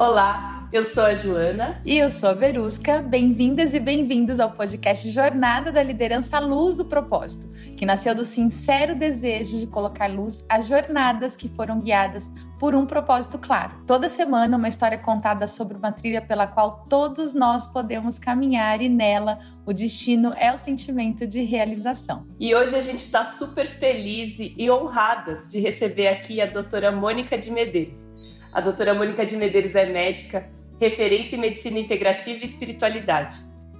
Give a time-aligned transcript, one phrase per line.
[0.00, 1.78] Olá, eu sou a Joana.
[1.84, 3.02] E eu sou a Verusca.
[3.02, 7.46] Bem-vindas e bem-vindos ao podcast Jornada da Liderança à Luz do Propósito,
[7.76, 12.86] que nasceu do sincero desejo de colocar luz às jornadas que foram guiadas por um
[12.86, 13.72] propósito claro.
[13.86, 18.88] Toda semana, uma história contada sobre uma trilha pela qual todos nós podemos caminhar e
[18.88, 22.26] nela o destino é o sentimento de realização.
[22.40, 27.36] E hoje a gente está super feliz e honradas de receber aqui a doutora Mônica
[27.36, 28.18] de Medeiros.
[28.52, 30.50] A doutora Mônica de Medeiros é médica,
[30.80, 33.36] referência em medicina integrativa e espiritualidade.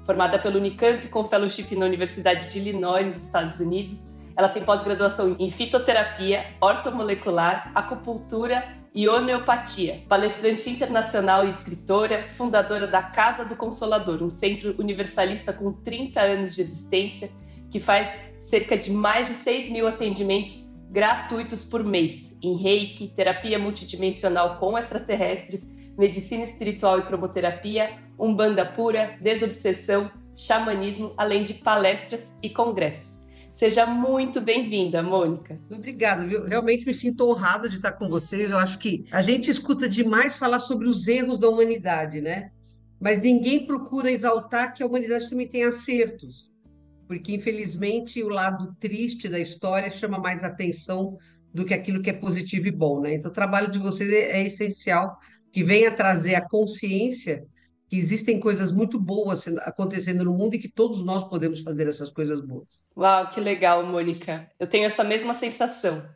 [0.06, 5.34] Formada pelo Unicamp com fellowship na Universidade de Illinois, nos Estados Unidos, ela tem pós-graduação
[5.41, 10.02] em fitoterapia, ortomolecular, acupuntura e homeopatia.
[10.09, 16.55] Palestrante internacional e escritora, fundadora da Casa do Consolador, um centro universalista com 30 anos
[16.55, 17.29] de existência
[17.73, 23.59] que faz cerca de mais de 6 mil atendimentos gratuitos por mês em reiki, terapia
[23.60, 32.51] multidimensional com extraterrestres, medicina espiritual e cromoterapia, umbanda pura, desobsessão, xamanismo, além de palestras e
[32.51, 33.21] congressos.
[33.52, 35.60] Seja muito bem-vinda, Mônica.
[35.71, 36.45] Obrigada, viu?
[36.45, 38.51] Realmente me sinto honrada de estar com vocês.
[38.51, 42.51] Eu acho que a gente escuta demais falar sobre os erros da humanidade, né?
[43.01, 46.49] Mas ninguém procura exaltar que a humanidade também tem acertos
[47.11, 51.19] porque infelizmente o lado triste da história chama mais atenção
[51.53, 53.15] do que aquilo que é positivo e bom, né?
[53.15, 55.19] Então o trabalho de vocês é, é essencial,
[55.53, 57.45] que venha trazer a consciência
[57.88, 62.13] que existem coisas muito boas acontecendo no mundo e que todos nós podemos fazer essas
[62.13, 62.81] coisas boas.
[62.97, 64.49] Uau, que legal, Mônica.
[64.56, 66.09] Eu tenho essa mesma sensação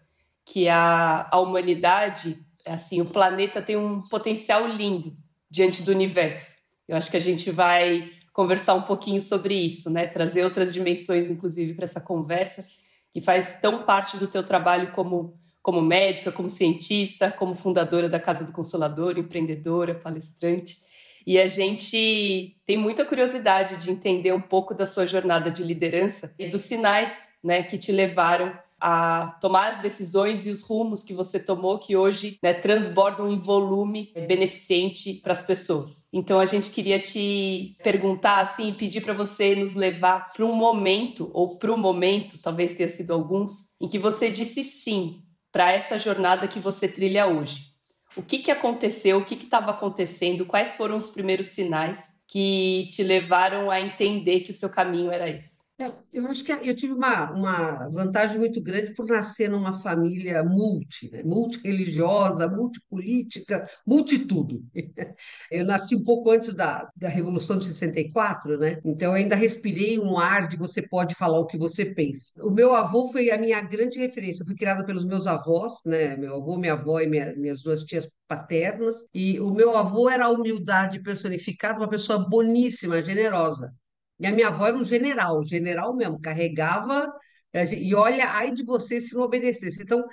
[0.47, 5.13] que a, a humanidade, assim, o planeta tem um potencial lindo
[5.51, 6.55] diante do universo.
[6.87, 10.07] Eu acho que a gente vai conversar um pouquinho sobre isso, né?
[10.09, 12.67] Trazer outras dimensões, inclusive, para essa conversa,
[13.13, 18.19] que faz tão parte do teu trabalho como, como médica, como cientista, como fundadora da
[18.19, 20.79] Casa do Consolador, empreendedora, palestrante.
[21.25, 26.35] E a gente tem muita curiosidade de entender um pouco da sua jornada de liderança
[26.37, 28.53] e dos sinais né, que te levaram
[28.87, 33.39] a tomar as decisões e os rumos que você tomou que hoje né, transbordam em
[33.39, 36.07] volume beneficente para as pessoas.
[36.13, 41.31] Então a gente queria te perguntar assim, pedir para você nos levar para um momento
[41.33, 45.99] ou para o momento, talvez tenha sido alguns, em que você disse sim para essa
[45.99, 47.73] jornada que você trilha hoje.
[48.15, 49.17] O que, que aconteceu?
[49.17, 50.45] O que estava acontecendo?
[50.45, 55.27] Quais foram os primeiros sinais que te levaram a entender que o seu caminho era
[55.27, 55.64] esse?
[55.77, 60.45] É, eu acho que eu tive uma, uma vantagem muito grande por nascer numa família
[60.45, 61.25] multi, né?
[61.25, 64.63] multireligiosa, multipolítica, multitudo.
[65.51, 68.81] Eu nasci um pouco antes da, da Revolução de 64, né?
[68.85, 72.33] Então eu ainda respirei um ar de você pode falar o que você pensa.
[72.45, 74.43] O meu avô foi a minha grande referência.
[74.43, 76.17] Eu fui criada pelos meus avós, né?
[76.17, 78.97] Meu avô, minha avó e minha, minhas duas tias paternas.
[79.13, 83.73] E o meu avô era a humildade personificada, uma pessoa boníssima, generosa.
[84.21, 87.11] E a minha avó era um general, general mesmo, carregava.
[87.53, 89.83] Eh, e olha, ai de você se não obedecesse.
[89.83, 90.05] Então,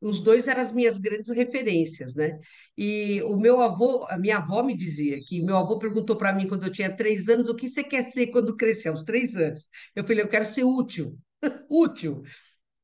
[0.00, 2.38] os dois eram as minhas grandes referências, né?
[2.76, 6.46] E o meu avô, a minha avó me dizia que meu avô perguntou para mim
[6.48, 9.68] quando eu tinha três anos o que você quer ser quando crescer, aos três anos.
[9.96, 11.18] Eu falei, eu quero ser útil,
[11.68, 12.22] útil.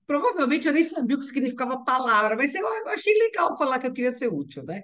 [0.06, 3.86] Provavelmente eu nem sabia o que significava a palavra, mas eu achei legal falar que
[3.86, 4.82] eu queria ser útil, né?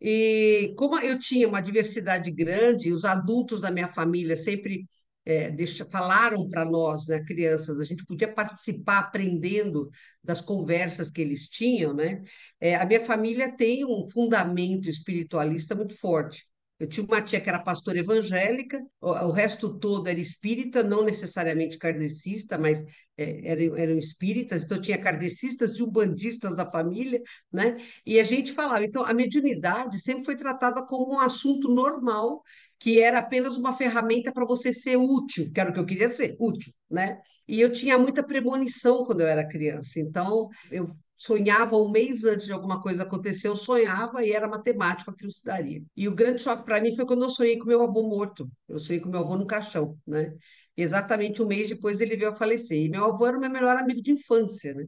[0.00, 4.86] E como eu tinha uma diversidade grande, os adultos da minha família sempre
[5.26, 9.90] é, deixa, falaram para nós, né, crianças, a gente podia participar aprendendo
[10.22, 12.22] das conversas que eles tinham, né?
[12.60, 16.46] É, a minha família tem um fundamento espiritualista muito forte.
[16.78, 21.78] Eu tinha uma tia que era pastora evangélica, o, resto todo era espírita, não necessariamente
[21.78, 22.84] kardecista, mas
[23.16, 27.78] é, eram, eram espíritas, então tinha kardecistas e umbandistas da família, né?
[28.04, 32.42] E a gente falava, então a mediunidade sempre foi tratada como um assunto normal,
[32.78, 36.10] que era apenas uma ferramenta para você ser útil, que era o que eu queria
[36.10, 37.18] ser, útil, né?
[37.48, 40.86] E eu tinha muita premonição quando eu era criança, então eu
[41.16, 45.42] sonhava um mês antes de alguma coisa acontecer, eu sonhava e era matemático aquilo se
[45.44, 45.82] daria.
[45.96, 48.50] E o grande choque para mim foi quando eu sonhei com meu avô morto.
[48.68, 50.34] Eu sonhei com meu avô no caixão, né?
[50.76, 52.78] E exatamente um mês depois ele veio a falecer.
[52.78, 54.84] E meu avô era o meu melhor amigo de infância, né?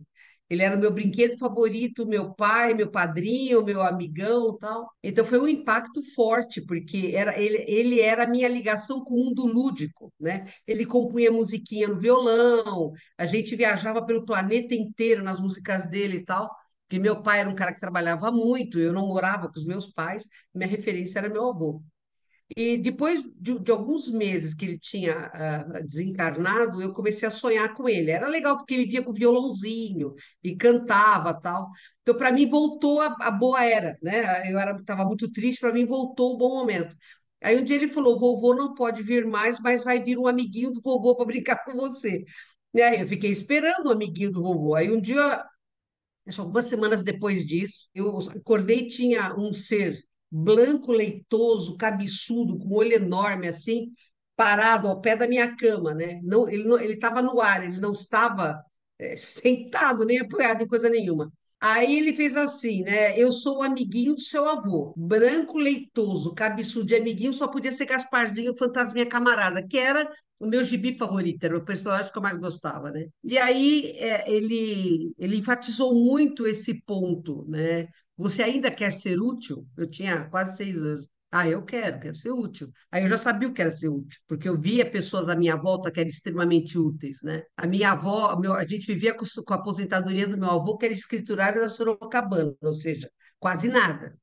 [0.51, 4.89] Ele era o meu brinquedo favorito, meu pai, meu padrinho, meu amigão, tal.
[5.03, 9.25] Então foi um impacto forte, porque era ele, ele era a minha ligação com o
[9.27, 10.47] mundo lúdico, né?
[10.67, 16.25] Ele compunha musiquinha no violão, a gente viajava pelo planeta inteiro nas músicas dele e
[16.25, 16.51] tal.
[16.87, 19.87] Porque meu pai era um cara que trabalhava muito, eu não morava com os meus
[19.89, 21.83] pais, minha referência era meu avô.
[22.57, 27.75] E depois de, de alguns meses que ele tinha uh, desencarnado, eu comecei a sonhar
[27.75, 28.11] com ele.
[28.11, 31.69] Era legal porque ele via com violãozinho e cantava tal.
[32.03, 34.51] Então, para mim, voltou a, a, boa era, né?
[34.51, 36.97] Eu estava muito triste, para mim, voltou o bom momento.
[37.43, 40.73] Aí um dia ele falou: vovô não pode vir mais, mas vai vir um amiguinho
[40.73, 42.25] do vovô para brincar com você.
[42.75, 44.75] E aí eu fiquei esperando o amiguinho do vovô.
[44.75, 45.45] Aí um dia,
[46.39, 49.99] algumas semanas depois disso, eu acordei tinha um ser
[50.31, 53.93] branco, leitoso, cabeçudo, com olho enorme assim,
[54.37, 56.21] parado ao pé da minha cama, né?
[56.23, 58.63] Não, ele não, ele estava no ar, ele não estava
[58.99, 61.33] é, sentado nem apoiado em coisa nenhuma.
[61.61, 63.19] Aí ele fez assim, né?
[63.19, 67.87] Eu sou o amiguinho do seu avô, branco, leitoso, cabeçudo de amiguinho, só podia ser
[67.87, 70.09] Gasparzinho, fantasminha camarada, que era
[70.39, 73.07] o meu gibi favorito, era o personagem que eu mais gostava, né?
[73.25, 77.89] E aí é, ele, ele enfatizou muito esse ponto, né?
[78.19, 79.67] Você ainda quer ser útil?
[79.77, 81.09] Eu tinha quase seis anos.
[81.31, 82.69] Ah, eu quero, quero ser útil.
[82.91, 85.57] Aí eu já sabia o que era ser útil, porque eu via pessoas à minha
[85.57, 87.43] volta que eram extremamente úteis, né?
[87.57, 90.87] A minha avó, meu, a gente vivia com, com a aposentadoria do meu avô, que
[90.87, 94.17] era escriturário da Sorocabana, ou seja, quase nada.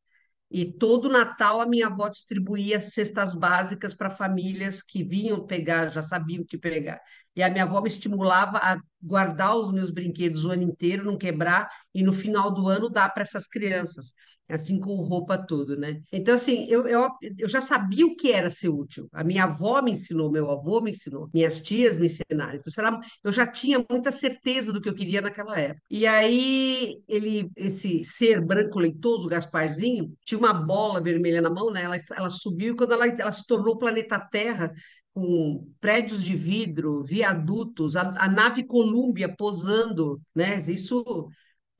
[0.49, 6.03] E todo Natal a minha avó distribuía cestas básicas para famílias que vinham pegar, já
[6.03, 7.01] sabiam que pegar.
[7.35, 11.17] E a minha avó me estimulava a guardar os meus brinquedos o ano inteiro, não
[11.17, 14.13] quebrar, e no final do ano dar para essas crianças
[14.49, 16.01] assim com roupa tudo, né?
[16.11, 19.07] Então, assim, eu, eu, eu já sabia o que era ser útil.
[19.11, 22.55] A minha avó me ensinou, meu avô me ensinou, minhas tias me ensinaram.
[22.55, 25.81] Então, será, eu já tinha muita certeza do que eu queria naquela época.
[25.89, 31.83] E aí, ele, esse ser branco leitoso, Gasparzinho, tinha uma bola vermelha na mão, né?
[31.83, 34.71] Ela, ela subiu e quando ela, ela se tornou o planeta Terra,
[35.13, 40.57] com prédios de vidro, viadutos, a, a nave Columbia posando, né?
[40.67, 41.29] Isso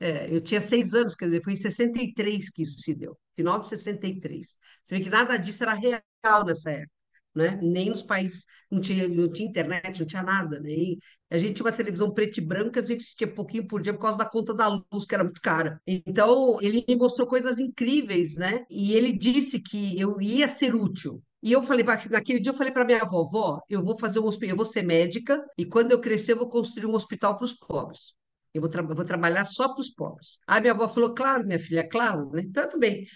[0.00, 3.58] é, eu tinha seis anos, quer dizer, foi em 63 que isso se deu, final
[3.60, 4.56] de 63.
[4.84, 6.90] Você vê que nada disso era real nessa época,
[7.34, 7.58] né?
[7.62, 10.70] Nem nos países, não tinha, não tinha internet, não tinha nada, né?
[10.70, 10.98] E
[11.30, 14.00] a gente tinha uma televisão preto e branco, a gente tinha pouquinho por dia por
[14.00, 15.80] causa da conta da luz, que era muito cara.
[15.86, 18.64] Então, ele me mostrou coisas incríveis, né?
[18.70, 21.22] E ele disse que eu ia ser útil.
[21.42, 24.50] E eu falei, naquele dia eu falei para minha vovó, eu vou fazer um hospital,
[24.50, 27.52] eu vou ser médica e quando eu crescer eu vou construir um hospital para os
[27.54, 28.14] pobres.
[28.56, 30.38] Eu vou, tra vou trabalhar só para os pobres.
[30.46, 32.42] Aí minha avó falou, claro, minha filha, claro, né?
[32.52, 33.06] Tanto bem.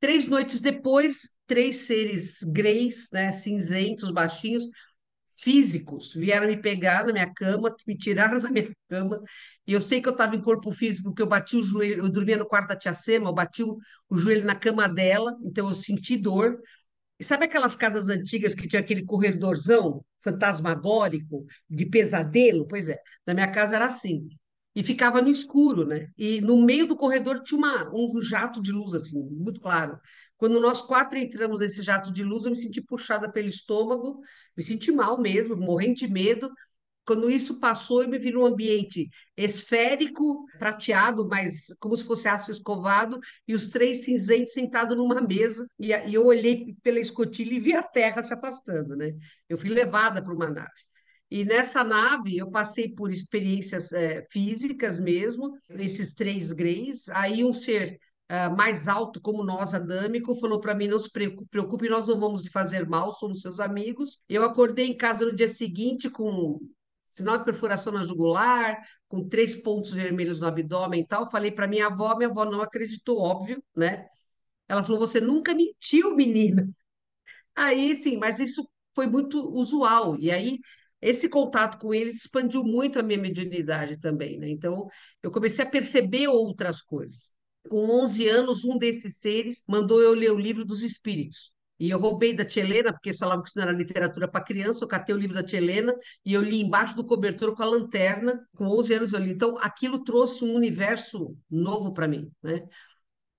[0.00, 4.68] Três noites depois, três seres greys, né, cinzentos, baixinhos,
[5.38, 9.22] físicos, vieram me pegar na minha cama, me tiraram da minha cama,
[9.66, 12.08] e eu sei que eu estava em corpo físico, porque eu bati o joelho, eu
[12.10, 13.76] dormia no quarto da tia Sema, eu bati o,
[14.08, 16.58] o joelho na cama dela, então eu senti dor.
[17.18, 22.66] E sabe aquelas casas antigas que tinha aquele corredorzão fantasmagórico, de pesadelo?
[22.66, 24.28] Pois é, na minha casa era assim
[24.76, 26.10] e ficava no escuro, né?
[26.18, 29.98] E no meio do corredor tinha uma, um jato de luz, assim, muito claro.
[30.36, 34.20] Quando nós quatro entramos nesse jato de luz, eu me senti puxada pelo estômago,
[34.54, 36.50] me senti mal mesmo, morrendo de medo.
[37.06, 42.50] Quando isso passou, eu me vi num ambiente esférico, prateado, mas como se fosse aço
[42.50, 43.18] escovado,
[43.48, 45.66] e os três cinzentos sentados numa mesa.
[45.78, 49.14] E, e eu olhei pela escotilha e vi a terra se afastando, né?
[49.48, 50.86] Eu fui levada para uma nave.
[51.30, 57.08] E nessa nave eu passei por experiências é, físicas mesmo, esses três greys.
[57.08, 57.98] Aí um ser
[58.30, 62.44] uh, mais alto, como nós, adâmico, falou para mim: não se preocupe, nós não vamos
[62.44, 64.18] lhe fazer mal, somos seus amigos.
[64.28, 66.60] Eu acordei em casa no dia seguinte com
[67.06, 68.78] sinal de perfuração na jugular,
[69.08, 71.30] com três pontos vermelhos no abdômen e tal.
[71.30, 74.06] Falei para minha avó, minha avó não acreditou, óbvio, né?
[74.68, 76.68] Ela falou: você nunca mentiu, menina.
[77.54, 80.18] Aí, sim, mas isso foi muito usual.
[80.18, 80.58] E aí
[81.08, 84.48] esse contato com eles expandiu muito a minha mediunidade também, né?
[84.48, 84.88] Então,
[85.22, 87.30] eu comecei a perceber outras coisas.
[87.68, 91.52] Com 11 anos, um desses seres mandou eu ler o livro dos espíritos.
[91.78, 94.42] E eu roubei da Tia Helena, porque eles falavam que isso não era literatura para
[94.42, 95.94] criança, eu catei o livro da Tia Helena
[96.24, 98.40] e eu li embaixo do cobertor com a lanterna.
[98.56, 99.30] Com 11 anos eu li.
[99.30, 102.62] Então, aquilo trouxe um universo novo para mim, né?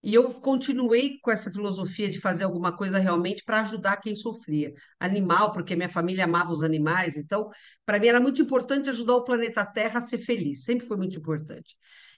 [0.08, 4.74] E eu continuei com essa filosofia de fazer alguma coisa realmente para ajudar quem sofria.
[4.98, 7.18] Animal, porque minha família amava os animais.
[7.18, 7.50] Então,
[7.86, 10.64] para mim era muito importante ajudar o planeta Terra a ser feliz.
[10.64, 11.76] Sempre foi muito importante.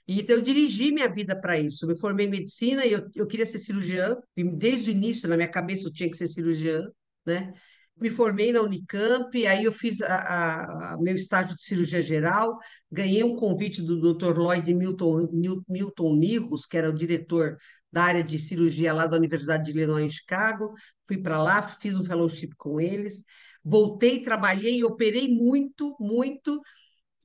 [0.07, 1.83] Então eu dirigi minha vida para isso.
[1.83, 4.15] Eu me formei em medicina e eu, eu queria ser cirurgiã.
[4.37, 6.87] Desde o início, na minha cabeça, eu tinha que ser cirurgiã,
[7.25, 7.53] né?
[7.99, 12.57] me formei na Unicamp, aí eu fiz a, a, meu estágio de cirurgia geral,
[12.91, 14.37] ganhei um convite do Dr.
[14.37, 15.27] Lloyd Milton,
[15.67, 17.57] Milton Nigros, que era o diretor
[17.91, 20.73] da área de cirurgia lá da Universidade de Illinois, em Chicago.
[21.07, 23.23] Fui para lá, fiz um fellowship com eles,
[23.63, 26.61] voltei, trabalhei, operei muito, muito.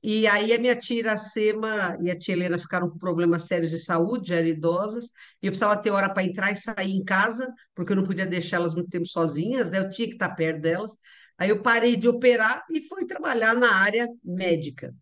[0.03, 3.79] E aí a minha tia Iracema e a tia Helena ficaram com problemas sérios de
[3.79, 5.05] saúde, já eram idosas,
[5.41, 8.25] e eu precisava ter hora para entrar e sair em casa, porque eu não podia
[8.25, 9.79] deixá-las muito tempo sozinhas, né?
[9.79, 10.95] Eu tinha que estar perto delas.
[11.37, 14.93] Aí eu parei de operar e fui trabalhar na área médica.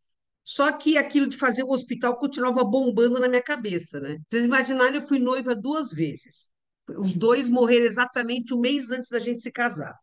[0.44, 4.18] Só que aquilo de fazer o hospital continuava bombando na minha cabeça, né?
[4.30, 6.52] Vocês imaginarem, eu fui noiva duas vezes.
[6.98, 9.94] Os dois morreram exatamente um mês antes da gente se casar.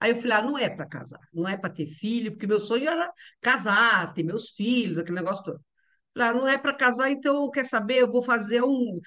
[0.00, 2.60] Aí eu falei, ah, não é para casar, não é para ter filho, porque meu
[2.60, 5.60] sonho era casar, ter meus filhos, aquele negócio todo.
[6.16, 7.96] Ah, não é para casar, então quer saber?
[8.02, 9.00] Eu vou fazer um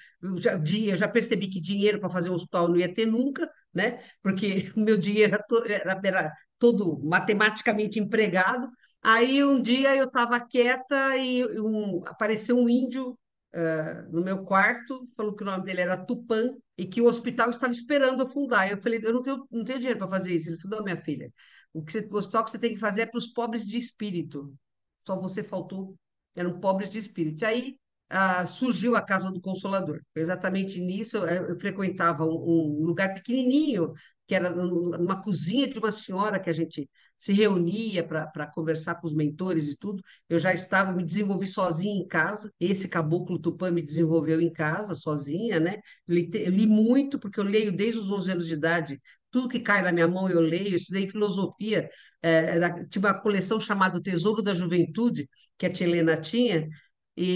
[0.62, 4.00] dia, já percebi que dinheiro para fazer um hospital não ia ter nunca, né?
[4.22, 8.68] Porque o meu dinheiro era, to, era, era todo matematicamente empregado.
[9.10, 13.18] Aí um dia eu estava quieta e um, apareceu um índio
[13.54, 17.48] uh, no meu quarto, falou que o nome dele era Tupã e que o hospital
[17.48, 18.70] estava esperando eu fundar.
[18.70, 20.50] Eu falei, eu não tenho, não tenho dinheiro para fazer isso.
[20.50, 21.32] Ele falou, não, minha filha,
[21.72, 23.78] o, que você, o hospital que você tem que fazer é para os pobres de
[23.78, 24.54] espírito.
[25.00, 25.96] Só você faltou,
[26.36, 27.44] eram pobres de espírito.
[27.44, 27.78] E aí
[28.12, 30.02] uh, surgiu a Casa do Consolador.
[30.14, 33.90] Exatamente nisso, eu, eu frequentava um, um lugar pequenininho,
[34.26, 39.06] que era numa cozinha de uma senhora que a gente se reunia para conversar com
[39.06, 40.02] os mentores e tudo.
[40.28, 42.52] Eu já estava, me desenvolvi sozinha em casa.
[42.60, 45.76] Esse caboclo Tupã me desenvolveu em casa, sozinha, né?
[46.06, 49.00] Li, li muito, porque eu leio desde os 11 anos de idade.
[49.30, 50.68] Tudo que cai na minha mão eu leio.
[50.70, 51.88] Eu estudei filosofia.
[52.22, 56.68] É, tinha uma coleção chamada Tesouro da Juventude, que a tia Helena tinha,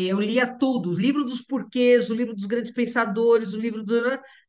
[0.09, 3.95] eu lia tudo, o livro dos porquês, o livro dos grandes pensadores, o livro do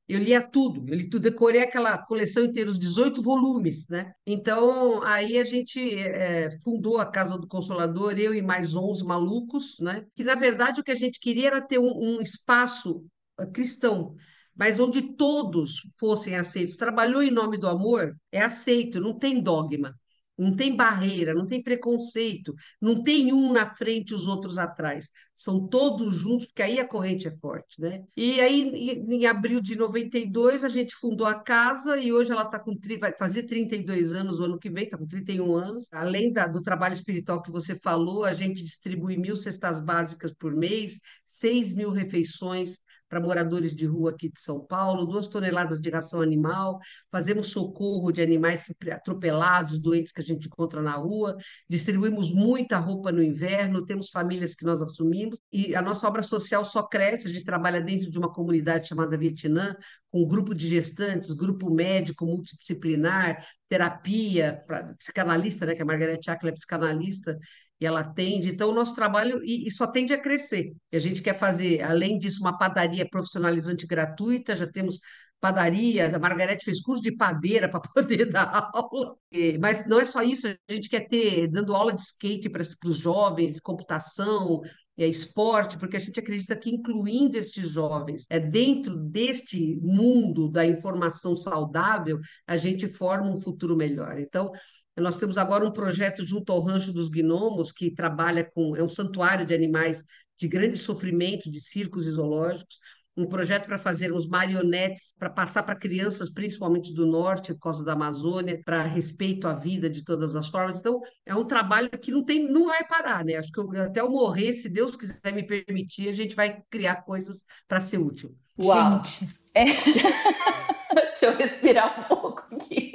[0.08, 4.12] eu lia tudo, eu li tudo, decorei aquela coleção inteira, os 18 volumes, né?
[4.26, 9.78] Então, aí a gente é, fundou a Casa do Consolador, eu e mais 11 malucos,
[9.80, 10.06] né?
[10.14, 13.06] Que, na verdade, o que a gente queria era ter um, um espaço
[13.40, 14.16] eh, cristão,
[14.56, 16.76] mas onde todos fossem aceitos.
[16.78, 19.96] Trabalhou em nome do amor, é aceito, não tem dogma.
[20.38, 25.10] Não tem barreira, não tem preconceito, não tem um na frente e os outros atrás.
[25.36, 28.04] São todos juntos, porque aí a corrente é forte, né?
[28.16, 28.62] E aí,
[29.10, 33.14] em abril de 92, a gente fundou a casa e hoje ela está com vai
[33.18, 35.88] fazer 32 anos o ano que vem, está com 31 anos.
[35.92, 40.56] Além da, do trabalho espiritual que você falou, a gente distribui mil cestas básicas por
[40.56, 42.80] mês, 6 mil refeições
[43.14, 46.80] para moradores de rua aqui de São Paulo, duas toneladas de ração animal,
[47.12, 51.38] fazemos socorro de animais atropelados, doentes que a gente encontra na rua,
[51.70, 56.66] distribuímos muita roupa no inverno, temos famílias que nós assumimos, e a nossa obra social
[56.66, 59.76] só cresce, a gente trabalha dentro de uma comunidade chamada Vietnã,
[60.10, 66.32] com um grupo de gestantes, grupo médico multidisciplinar, terapia, pra, psicanalista, né, que a Margarete
[66.32, 67.38] Ackler é psicanalista,
[67.84, 68.50] e ela atende.
[68.50, 70.74] Então, o nosso trabalho e, e, só tende a crescer.
[70.90, 75.00] E a gente quer fazer, além disso, uma padaria profissionalizante gratuita, já temos
[75.42, 79.18] padaria, a Margarete fez curso de padeira para poder dar aula.
[79.60, 82.98] Mas não é só isso, a gente quer ter, dando aula de skate para os
[82.98, 84.62] jovens, computação,
[84.98, 90.66] é, esporte, porque a gente acredita que incluindo estes jovens é dentro deste mundo da
[90.66, 94.20] informação saudável, a gente forma um futuro melhor.
[94.20, 94.52] Então,
[94.96, 98.76] nós temos agora um projeto junto ao Rancho dos Gnomos, que trabalha com.
[98.76, 100.04] É um santuário de animais
[100.38, 102.78] de grande sofrimento, de circos e zoológicos.
[103.16, 107.94] Um projeto para fazermos marionetes, para passar para crianças, principalmente do norte, por causa da
[107.94, 110.78] Amazônia, para respeito à vida de todas as formas.
[110.78, 113.36] Então, é um trabalho que não, tem, não vai parar, né?
[113.36, 117.04] Acho que eu, até eu morrer, se Deus quiser me permitir, a gente vai criar
[117.04, 118.36] coisas para ser útil.
[118.60, 119.04] Uau!
[119.06, 119.66] Gente, é...
[120.94, 122.92] Deixa eu respirar um pouco aqui.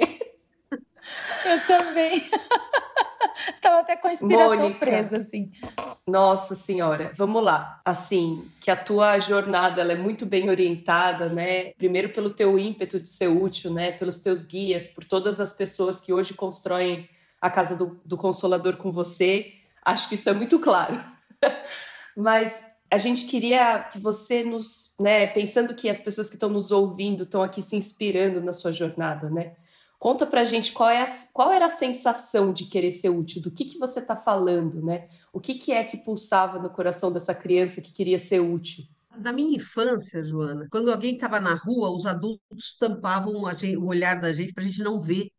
[1.45, 2.21] Eu também.
[3.55, 5.51] Estava até com a inspiração Mônica, presa, assim.
[6.07, 7.81] Nossa Senhora, vamos lá.
[7.85, 11.71] Assim, que a tua jornada ela é muito bem orientada, né?
[11.73, 13.91] Primeiro pelo teu ímpeto de ser útil, né?
[13.91, 17.07] Pelos teus guias, por todas as pessoas que hoje constroem
[17.41, 19.53] a casa do, do Consolador com você.
[19.83, 21.01] Acho que isso é muito claro.
[22.15, 25.27] Mas a gente queria que você nos, né?
[25.27, 29.29] Pensando que as pessoas que estão nos ouvindo estão aqui se inspirando na sua jornada,
[29.29, 29.53] né?
[29.99, 33.51] Conta pra gente qual, é a, qual era a sensação de querer ser útil, do
[33.51, 35.09] que, que você está falando, né?
[35.33, 38.85] O que, que é que pulsava no coração dessa criança que queria ser útil?
[39.17, 44.21] Na minha infância, Joana, quando alguém estava na rua, os adultos tampavam gente, o olhar
[44.21, 45.29] da gente para a gente não ver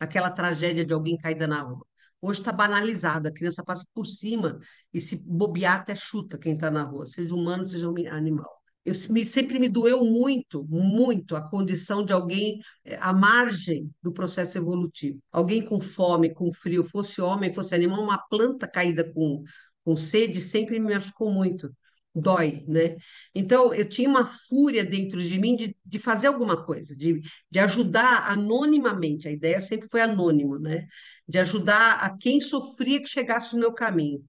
[0.00, 1.86] aquela tragédia de alguém caída na rua.
[2.20, 4.58] Hoje está banalizado, a criança passa por cima
[4.92, 8.57] e se bobear até chuta quem está na rua, seja humano, seja animal
[8.88, 14.12] eu, me, sempre me doeu muito, muito a condição de alguém eh, à margem do
[14.12, 15.18] processo evolutivo.
[15.32, 19.42] Alguém com fome, com frio, fosse homem, fosse animal, uma planta caída com,
[19.84, 21.70] com sede sempre me machucou muito.
[22.14, 22.96] Dói, né?
[23.34, 27.58] Então, eu tinha uma fúria dentro de mim de, de fazer alguma coisa, de, de
[27.60, 29.28] ajudar anonimamente.
[29.28, 30.86] A ideia sempre foi anônimo, né?
[31.28, 34.24] De ajudar a quem sofria que chegasse no meu caminho.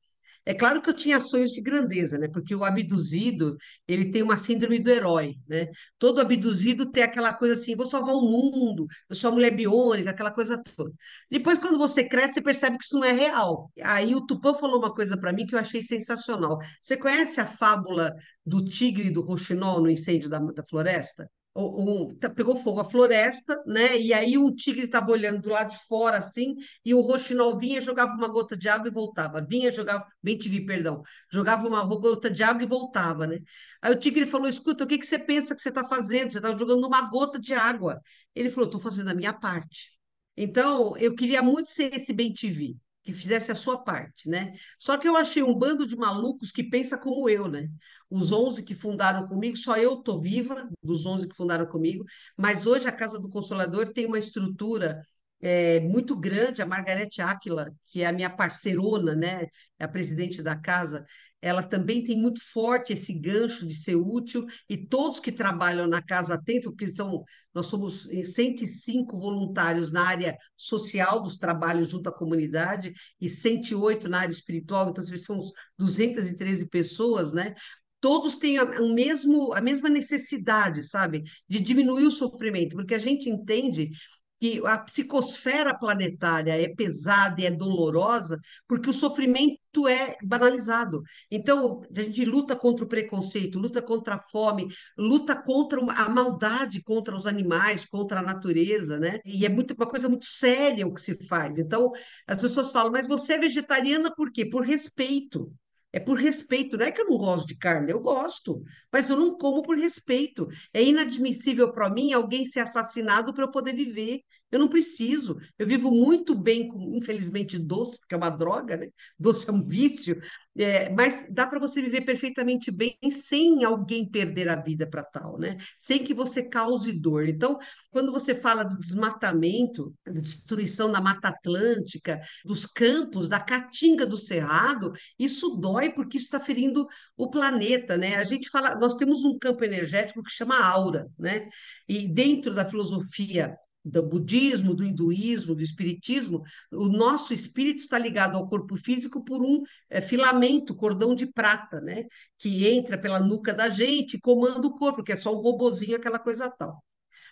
[0.45, 2.27] É claro que eu tinha sonhos de grandeza, né?
[2.27, 5.67] Porque o abduzido, ele tem uma síndrome do herói, né?
[5.97, 10.09] Todo abduzido tem aquela coisa assim, vou salvar o mundo, eu sou a mulher biônica,
[10.09, 10.91] aquela coisa toda.
[11.29, 13.71] Depois, quando você cresce, você percebe que isso não é real.
[13.81, 16.57] Aí o Tupã falou uma coisa para mim que eu achei sensacional.
[16.81, 18.13] Você conhece a fábula
[18.45, 21.29] do tigre e do roxinol no incêndio da, da floresta?
[21.55, 23.97] Um, tá, pegou fogo a floresta, né?
[23.99, 27.81] E aí um tigre estava olhando do lado de fora assim, e o roxinol vinha,
[27.81, 29.45] jogava uma gota de água e voltava.
[29.45, 31.01] Vinha, jogava, bem te vi, perdão,
[31.31, 33.39] jogava uma gota de água e voltava, né?
[33.81, 36.31] Aí o tigre falou: "Escuta, o que que você pensa que você está fazendo?
[36.31, 37.99] Você está jogando uma gota de água?"
[38.35, 39.91] Ele falou: "Estou fazendo a minha parte."
[40.37, 44.53] Então, eu queria muito ser esse bem te vi que fizesse a sua parte, né?
[44.77, 47.69] Só que eu achei um bando de malucos que pensa como eu, né?
[48.09, 52.05] Os 11 que fundaram comigo, só eu tô viva dos 11 que fundaram comigo,
[52.37, 55.01] mas hoje a Casa do Consolador tem uma estrutura
[55.41, 56.61] é, muito grande.
[56.61, 59.47] A Margarete Áquila, que é a minha parceirona, né?
[59.77, 61.05] É a presidente da casa,
[61.41, 66.01] ela também tem muito forte esse gancho de ser útil e todos que trabalham na
[66.01, 72.11] Casa Atento, porque são, nós somos 105 voluntários na área social dos trabalhos junto à
[72.11, 75.39] comunidade e 108 na área espiritual, então são
[75.77, 77.53] 213 pessoas, né?
[78.01, 82.99] Todos têm a, o mesmo, a mesma necessidade, sabe, de diminuir o sofrimento, porque a
[82.99, 83.91] gente entende
[84.39, 91.01] que a psicosfera planetária é pesada e é dolorosa porque o sofrimento é banalizado.
[91.29, 94.67] Então, a gente luta contra o preconceito, luta contra a fome,
[94.97, 99.19] luta contra a maldade contra os animais, contra a natureza, né?
[99.25, 101.59] E é muito, uma coisa muito séria o que se faz.
[101.59, 101.91] Então,
[102.27, 104.45] as pessoas falam, mas você é vegetariana por quê?
[104.45, 105.51] Por respeito.
[105.91, 109.17] É por respeito, não é que eu não gosto de carne, eu gosto, mas eu
[109.17, 110.47] não como por respeito.
[110.73, 114.21] É inadmissível para mim alguém ser assassinado para eu poder viver.
[114.51, 115.37] Eu não preciso.
[115.57, 118.89] Eu vivo muito bem com, infelizmente, doce, porque é uma droga, né?
[119.17, 120.19] Doce é um vício,
[120.57, 125.37] é, mas dá para você viver perfeitamente bem sem alguém perder a vida para tal,
[125.37, 125.57] né?
[125.77, 127.29] Sem que você cause dor.
[127.29, 127.57] Então,
[127.91, 134.17] quando você fala do desmatamento, da destruição da Mata Atlântica, dos campos, da caatinga do
[134.17, 138.15] Cerrado, isso dói porque isso está ferindo o planeta, né?
[138.15, 141.47] A gente fala, nós temos um campo energético que chama aura, né?
[141.87, 148.37] E dentro da filosofia do budismo, do hinduísmo, do espiritismo, o nosso espírito está ligado
[148.37, 152.05] ao corpo físico por um é, filamento, cordão de prata, né?
[152.37, 155.95] Que entra pela nuca da gente e comanda o corpo, que é só um robozinho,
[155.95, 156.83] aquela coisa tal.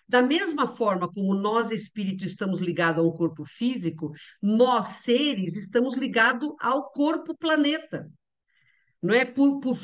[0.08, 5.96] Da mesma forma como nós, espírito, estamos ligados a um corpo físico, nós, seres, estamos
[5.96, 8.10] ligados ao corpo planeta
[9.02, 9.78] não é por, por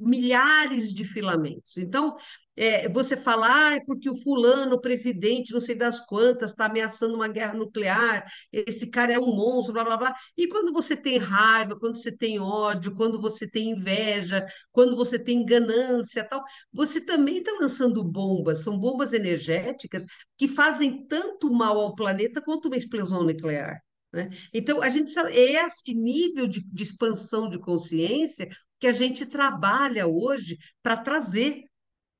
[0.00, 1.76] milhares de filamentos.
[1.76, 2.16] Então,
[2.56, 6.66] é, você fala, ah, é porque o fulano, o presidente, não sei das quantas, está
[6.66, 10.14] ameaçando uma guerra nuclear, esse cara é um monstro, blá, blá, blá.
[10.36, 15.18] E quando você tem raiva, quando você tem ódio, quando você tem inveja, quando você
[15.18, 21.78] tem ganância, tal, você também está lançando bombas, são bombas energéticas que fazem tanto mal
[21.80, 23.83] ao planeta quanto uma explosão nuclear.
[24.14, 24.30] Né?
[24.52, 28.48] Então, a gente sabe, é esse nível de, de expansão de consciência
[28.78, 31.64] que a gente trabalha hoje para trazer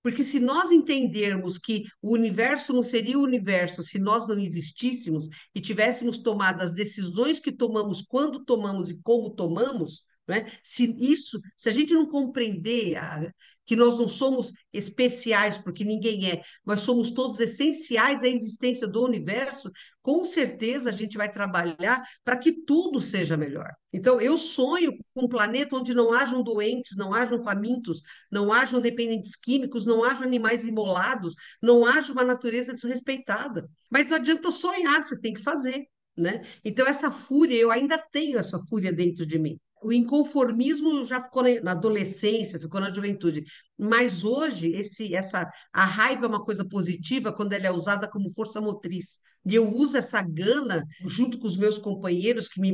[0.04, 5.30] porque se nós entendermos que o universo não seria o universo se nós não existíssemos
[5.54, 10.46] e tivéssemos tomado as decisões que tomamos, quando tomamos e como tomamos, né?
[10.62, 13.30] Se isso, se a gente não compreender a,
[13.66, 19.04] que nós não somos especiais, porque ninguém é, mas somos todos essenciais à existência do
[19.04, 19.70] universo,
[20.02, 23.70] com certeza a gente vai trabalhar para que tudo seja melhor.
[23.92, 28.80] Então, eu sonho com um planeta onde não hajam doentes, não hajam famintos, não hajam
[28.80, 33.68] dependentes químicos, não hajam animais imolados, não haja uma natureza desrespeitada.
[33.90, 35.86] Mas não adianta sonhar, você tem que fazer.
[36.16, 36.44] Né?
[36.64, 41.42] Então, essa fúria, eu ainda tenho essa fúria dentro de mim o inconformismo já ficou
[41.62, 43.44] na adolescência, ficou na juventude.
[43.78, 48.32] Mas hoje, esse, essa, a raiva é uma coisa positiva quando ela é usada como
[48.32, 49.18] força motriz.
[49.44, 52.72] E eu uso essa gana, junto com os meus companheiros, que me,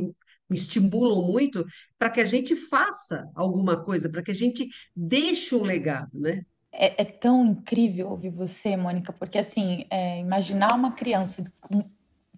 [0.49, 1.65] me estimulam muito,
[1.99, 6.45] para que a gente faça alguma coisa, para que a gente deixe um legado, né?
[6.71, 11.83] É, é, tão incrível ouvir você, Mônica, porque assim, é, imaginar uma criança com,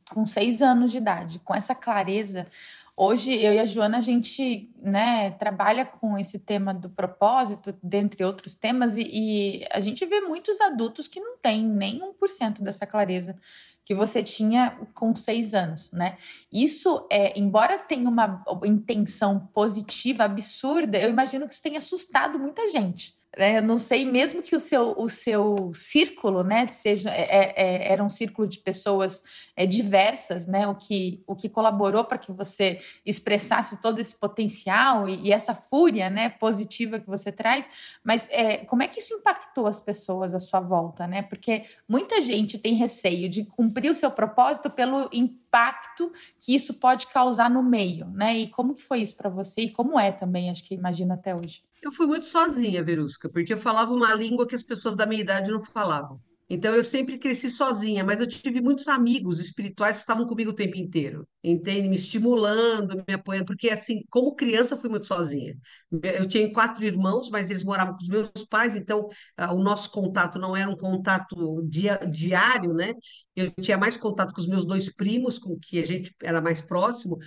[0.10, 2.48] com seis anos de idade, com essa clareza,
[2.96, 8.24] Hoje, eu e a Joana, a gente né, trabalha com esse tema do propósito, dentre
[8.24, 12.86] outros temas, e, e a gente vê muitos adultos que não têm nem 1% dessa
[12.86, 13.36] clareza
[13.84, 16.18] que você tinha com seis anos, né?
[16.52, 22.70] Isso, é, embora tenha uma intenção positiva absurda, eu imagino que isso tenha assustado muita
[22.70, 23.58] gente né?
[23.58, 27.92] Eu não sei, mesmo que o seu, o seu círculo, né, seja é, é, é
[27.92, 29.24] era um círculo de pessoas
[29.56, 35.08] é, diversas, né, o que, o que colaborou para que você expressasse todo esse potencial
[35.10, 37.70] e, e, essa fúria, né, positiva que você traz.
[38.04, 41.22] Mas é, como é que isso impactou as pessoas à sua volta, né?
[41.22, 45.43] Porque muita gente tem receio de cumprir o seu propósito pelo impacto
[46.40, 48.38] que isso pode causar no meio, né?
[48.38, 51.36] E como que foi isso para você e como é também, acho que imagino até
[51.36, 51.64] hoje.
[51.82, 55.22] Eu fui muito sozinha, Verusca, porque eu falava uma língua que as pessoas da minha
[55.22, 56.20] idade não falavam.
[56.50, 60.54] Então eu sempre cresci sozinha, mas eu tive muitos amigos espirituais que estavam comigo o
[60.56, 61.88] tempo inteiro, entende?
[61.90, 65.56] Me estimulando, me apoiando, porque assim, como criança eu fui muito sozinha.
[66.04, 69.90] Eu tinha quatro irmãos, mas eles moravam com os meus pais, então ah, o nosso
[69.92, 72.94] contato não era um contato dia, diário, né?
[73.36, 76.62] Eu tinha mais contato com os meus dois primos, com que a gente era mais
[76.62, 77.18] próximo,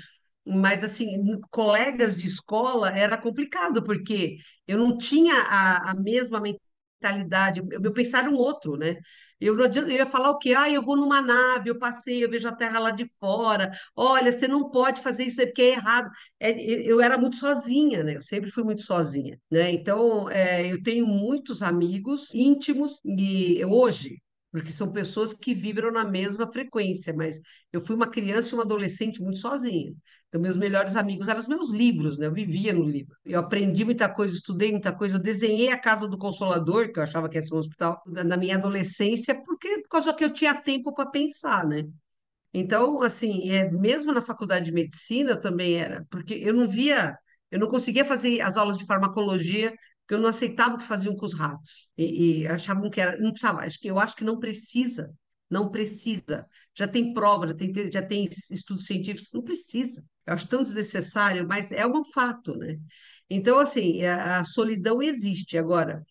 [0.49, 1.07] mas, assim,
[1.51, 6.41] colegas de escola era complicado, porque eu não tinha a, a mesma
[7.01, 8.97] mentalidade, eu, eu pensava um outro, né?
[9.41, 10.55] Eu, eu ia falar o quê?
[10.55, 13.71] Ah, eu vou numa nave, eu passei, eu vejo a terra lá de fora.
[13.95, 16.11] Olha, você não pode fazer isso porque é errado.
[16.41, 16.51] É,
[16.91, 18.17] eu era muito sozinha, né?
[18.17, 19.71] Eu sempre fui muito sozinha, né?
[19.73, 24.17] Então, é, eu tenho muitos amigos íntimos e hoje
[24.57, 27.39] porque são pessoas que vibram na mesma frequência, mas
[27.71, 29.93] eu fui uma criança e uma adolescente muito sozinha.
[30.29, 32.27] Então, meus melhores amigos eram os meus livros, né?
[32.27, 33.15] Eu vivia no livro.
[33.23, 37.29] Eu aprendi muita coisa, estudei muita coisa, desenhei a Casa do Consolador, que eu achava
[37.29, 40.91] que ia ser um hospital, na minha adolescência, porque por causa que eu tinha tempo
[40.95, 41.85] para pensar, né?
[42.55, 47.15] Então, assim, é, mesmo na faculdade de medicina também era, porque eu não via,
[47.51, 49.71] eu não conseguia fazer as aulas de farmacologia
[50.07, 51.89] porque eu não aceitava o que faziam com os ratos.
[51.99, 55.13] E, e achavam que era, não precisava, acho que eu acho que não precisa,
[55.51, 56.47] não precisa.
[56.75, 60.05] Já tem prova, já tem, já tem estudos científicos, não precisa.
[60.25, 62.79] Eu acho tão desnecessário, mas é um fato, né?
[63.29, 65.59] Então, assim, a, a solidão existe.
[65.59, 66.05] Agora,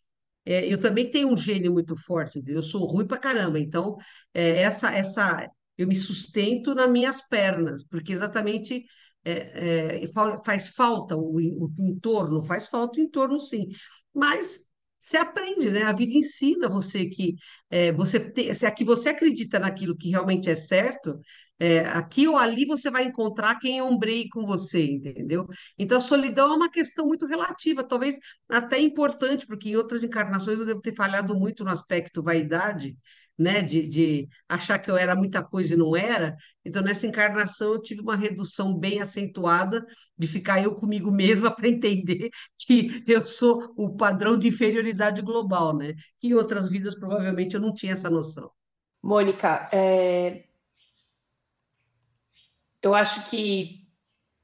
[0.46, 3.98] é, eu também tenho um gênio muito forte, eu sou ruim pra caramba, então
[4.34, 8.86] é, essa, essa, eu me sustento nas minhas pernas, porque exatamente
[9.26, 10.08] é, é,
[10.46, 13.68] faz falta o, o entorno, faz falta o entorno sim,
[14.14, 14.60] mas
[15.00, 15.84] você aprende, né?
[15.84, 17.36] A vida ensina você que
[17.70, 21.20] é, você te, se aqui você acredita naquilo que realmente é certo,
[21.60, 25.48] é, aqui ou ali você vai encontrar quem ombreie com você, entendeu?
[25.78, 28.18] Então a solidão é uma questão muito relativa, talvez
[28.50, 32.98] até importante, porque em outras encarnações eu devo ter falhado muito no aspecto vaidade,
[33.38, 36.36] né, de, de achar que eu era muita coisa e não era.
[36.64, 39.86] Então, nessa encarnação, eu tive uma redução bem acentuada
[40.18, 45.76] de ficar eu comigo mesma para entender que eu sou o padrão de inferioridade global,
[45.76, 45.94] né?
[46.20, 48.50] Que em outras vidas, provavelmente, eu não tinha essa noção.
[49.04, 50.46] Mônica, é...
[52.82, 53.86] eu acho que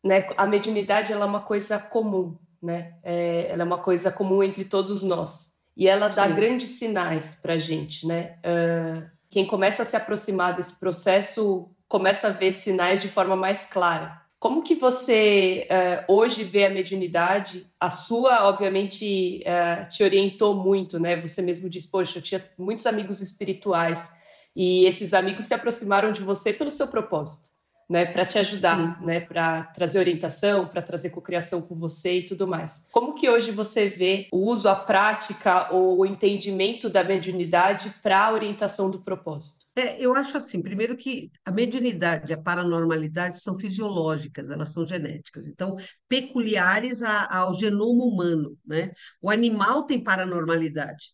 [0.04, 3.00] né, a mediunidade ela é uma coisa comum, né?
[3.04, 5.51] É, ela é uma coisa comum entre todos nós.
[5.76, 6.36] E ela dá Sim.
[6.36, 8.36] grandes sinais para a gente, né?
[8.46, 13.66] Uh, quem começa a se aproximar desse processo começa a ver sinais de forma mais
[13.66, 14.22] clara.
[14.40, 17.68] Como que você uh, hoje vê a mediunidade?
[17.80, 21.16] A sua, obviamente, uh, te orientou muito, né?
[21.22, 24.14] Você mesmo disse, poxa, eu tinha muitos amigos espirituais
[24.56, 27.51] e esses amigos se aproximaram de você pelo seu propósito
[27.92, 29.06] né, para te ajudar, Sim.
[29.06, 32.88] né, para trazer orientação, para trazer cocriação com você e tudo mais.
[32.90, 38.28] Como que hoje você vê o uso, a prática ou o entendimento da mediunidade para
[38.28, 39.66] a orientação do propósito?
[39.76, 44.86] É, eu acho assim, primeiro que a mediunidade e a paranormalidade são fisiológicas, elas são
[44.86, 45.76] genéticas, então
[46.08, 48.92] peculiares a, ao genoma humano, né?
[49.22, 51.14] O animal tem paranormalidade.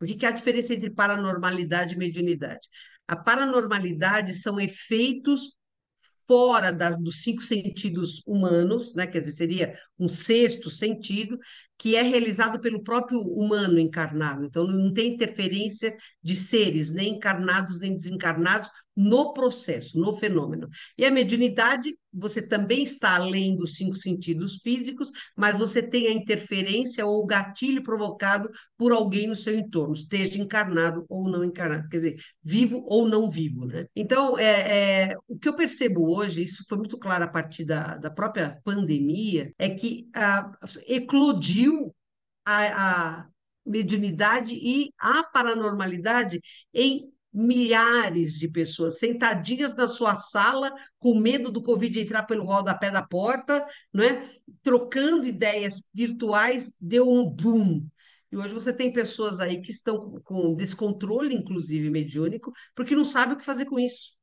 [0.00, 2.68] O que é a diferença entre paranormalidade e mediunidade?
[3.06, 5.56] A paranormalidade são efeitos
[6.26, 9.06] fora das, dos cinco sentidos humanos, né?
[9.06, 11.38] quer dizer, seria um sexto sentido,
[11.78, 14.44] que é realizado pelo próprio humano encarnado.
[14.44, 20.68] Então, não tem interferência de seres, nem encarnados nem desencarnados, no processo, no fenômeno.
[20.96, 26.12] E a mediunidade, você também está além dos cinco sentidos físicos, mas você tem a
[26.12, 31.86] interferência ou o gatilho provocado por alguém no seu entorno, esteja encarnado ou não encarnado,
[31.90, 33.66] quer dizer, vivo ou não vivo.
[33.66, 33.84] Né?
[33.94, 37.98] Então, é, é, o que eu percebo hoje, isso foi muito claro a partir da,
[37.98, 40.50] da própria pandemia, é que a,
[40.88, 41.65] eclodiu
[42.44, 43.28] a, a
[43.64, 46.40] mediunidade e a paranormalidade
[46.72, 52.90] em milhares de pessoas sentadinhas na sua sala, com medo do Covid entrar pelo rodapé
[52.90, 54.26] da porta, não é?
[54.62, 57.86] trocando ideias virtuais, deu um boom.
[58.32, 63.34] E hoje você tem pessoas aí que estão com descontrole, inclusive mediúnico, porque não sabem
[63.34, 64.15] o que fazer com isso.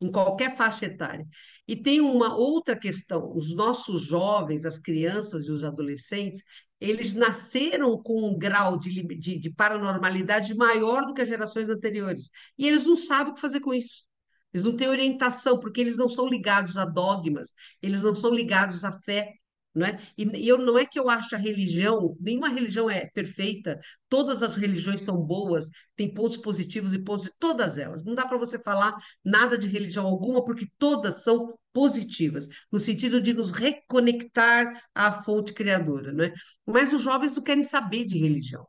[0.00, 1.26] Em qualquer faixa etária.
[1.68, 6.42] E tem uma outra questão: os nossos jovens, as crianças e os adolescentes,
[6.80, 12.30] eles nasceram com um grau de, de, de paranormalidade maior do que as gerações anteriores.
[12.58, 14.04] E eles não sabem o que fazer com isso.
[14.52, 18.84] Eles não têm orientação, porque eles não são ligados a dogmas, eles não são ligados
[18.84, 19.34] à fé.
[19.72, 20.00] Não é?
[20.18, 23.78] E eu não é que eu acho a religião, nenhuma religião é perfeita,
[24.08, 28.04] todas as religiões são boas, tem pontos positivos e pontos, todas elas.
[28.04, 33.20] Não dá para você falar nada de religião alguma, porque todas são positivas, no sentido
[33.20, 36.32] de nos reconectar à fonte criadora, não é?
[36.66, 38.66] Mas os jovens não querem saber de religião.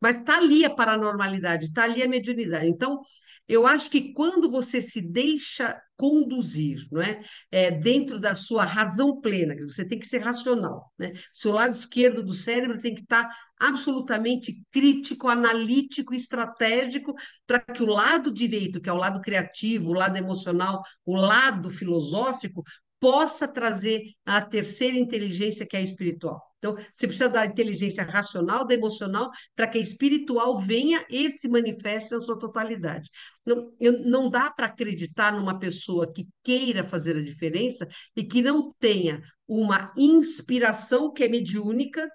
[0.00, 2.66] Mas está ali a paranormalidade, está ali a mediunidade.
[2.68, 3.00] Então,
[3.48, 7.20] eu acho que quando você se deixa conduzir, não é?
[7.50, 7.70] é?
[7.70, 11.12] dentro da sua razão plena, você tem que ser racional, né?
[11.32, 13.28] Seu lado esquerdo do cérebro tem que estar
[13.58, 17.14] absolutamente crítico, analítico, estratégico,
[17.46, 21.70] para que o lado direito, que é o lado criativo, o lado emocional, o lado
[21.70, 22.64] filosófico,
[23.00, 26.40] possa trazer a terceira inteligência, que é a espiritual.
[26.58, 31.46] Então, você precisa da inteligência racional, da emocional, para que a espiritual venha e se
[31.46, 33.10] manifeste na sua totalidade.
[33.44, 33.70] Não,
[34.06, 39.22] não dá para acreditar numa pessoa que queira fazer a diferença e que não tenha
[39.46, 42.08] uma inspiração que é mediúnica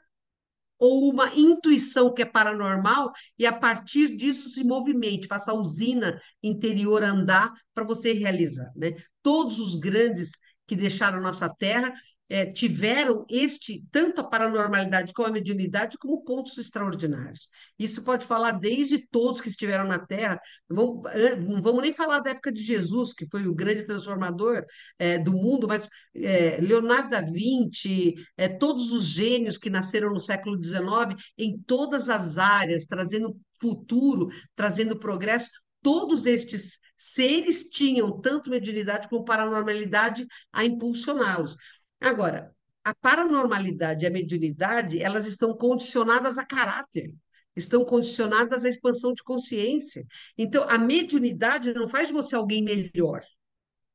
[0.79, 6.19] ou uma intuição que é paranormal e a partir disso se movimente, faça a usina
[6.41, 8.71] interior andar para você realizar.
[8.75, 8.95] Né?
[9.21, 10.31] Todos os grandes
[10.69, 11.91] que deixaram nossa terra
[12.29, 17.49] é, tiveram este, tanto a paranormalidade como a mediunidade, como pontos extraordinários.
[17.77, 22.29] Isso pode falar desde todos que estiveram na Terra, não vamos, vamos nem falar da
[22.29, 24.63] época de Jesus, que foi o grande transformador
[24.99, 30.19] é, do mundo, mas é, Leonardo da Vinci, é, todos os gênios que nasceram no
[30.19, 35.49] século XIX, em todas as áreas, trazendo futuro, trazendo progresso,
[35.81, 41.55] todos estes seres tinham tanto mediunidade como paranormalidade a impulsioná-los.
[41.99, 47.13] Agora, a paranormalidade e a mediunidade, elas estão condicionadas a caráter,
[47.55, 50.05] estão condicionadas à expansão de consciência.
[50.37, 53.21] Então, a mediunidade não faz de você alguém melhor,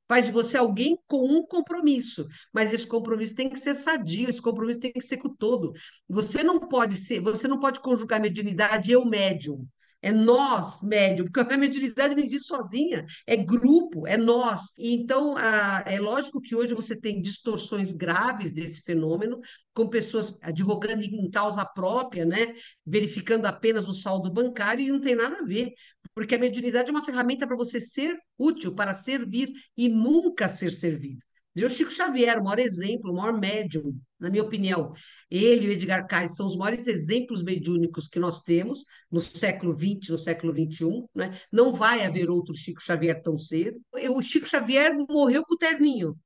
[0.07, 4.40] faz de você alguém com um compromisso, mas esse compromisso tem que ser sadio, esse
[4.40, 5.73] compromisso tem que ser com todo.
[6.09, 9.66] Você não pode ser, você não pode conjugar mediunidade e eu médium.
[10.04, 14.60] É nós, médium, porque a mediunidade não existe sozinha, é grupo, é nós.
[14.78, 19.40] Então, a, é lógico que hoje você tem distorções graves desse fenômeno,
[19.72, 22.54] com pessoas advogando em causa própria, né?
[22.84, 25.72] verificando apenas o saldo bancário, e não tem nada a ver,
[26.14, 30.72] porque a mediunidade é uma ferramenta para você ser útil, para servir e nunca ser
[30.72, 31.24] servido.
[31.56, 34.92] O Chico Xavier, o maior exemplo, o maior médium, na minha opinião.
[35.30, 39.78] Ele e o Edgar Cayce são os maiores exemplos mediúnicos que nós temos no século
[39.78, 41.04] XX, no século XXI.
[41.14, 41.38] Né?
[41.52, 43.80] Não vai haver outro Chico Xavier tão cedo.
[44.10, 46.16] O Chico Xavier morreu com o terninho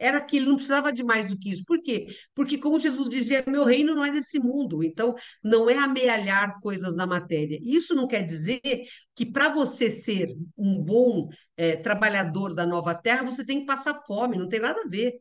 [0.00, 1.62] era ele não precisava de mais do que isso.
[1.64, 2.06] Por quê?
[2.34, 6.94] Porque, como Jesus dizia, meu reino não é desse mundo, então não é amealhar coisas
[6.96, 7.58] na matéria.
[7.62, 8.60] Isso não quer dizer
[9.14, 13.94] que para você ser um bom é, trabalhador da nova terra, você tem que passar
[14.06, 15.12] fome, não tem nada a ver.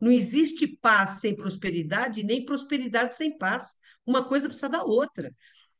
[0.00, 3.76] Não existe paz sem prosperidade, nem prosperidade sem paz.
[4.04, 5.32] Uma coisa precisa da outra.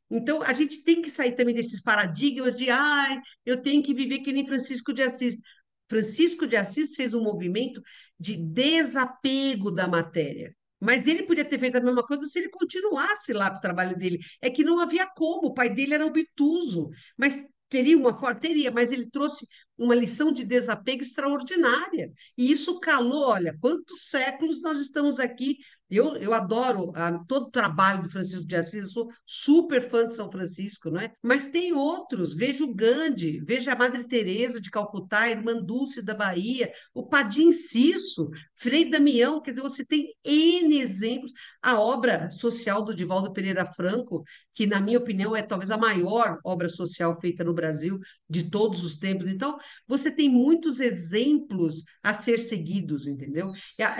[0.09, 4.19] Então, a gente tem que sair também desses paradigmas de, ai, eu tenho que viver
[4.19, 5.41] que nem Francisco de Assis.
[5.89, 7.81] Francisco de Assis fez um movimento
[8.19, 10.55] de desapego da matéria.
[10.79, 13.97] Mas ele podia ter feito a mesma coisa se ele continuasse lá com o trabalho
[13.97, 14.19] dele.
[14.41, 18.69] É que não havia como, o pai dele era obtuso, mas teria uma forma, teria,
[18.69, 22.11] mas ele trouxe uma lição de desapego extraordinária.
[22.37, 25.57] E isso calou, olha, quantos séculos nós estamos aqui
[25.95, 30.15] eu, eu adoro ah, todo o trabalho do Francisco de Assis, sou super fã de
[30.15, 31.11] São Francisco, não é?
[31.21, 36.01] Mas tem outros, veja o Gandhi, veja a Madre Teresa de Calcutá, a Irmã Dulce
[36.01, 41.31] da Bahia, o Padim Cisso, Frei Damião, quer dizer, você tem N exemplos.
[41.61, 46.39] A obra social do Divaldo Pereira Franco, que na minha opinião é talvez a maior
[46.43, 49.27] obra social feita no Brasil de todos os tempos.
[49.27, 49.57] Então,
[49.87, 53.51] você tem muitos exemplos a ser seguidos, entendeu?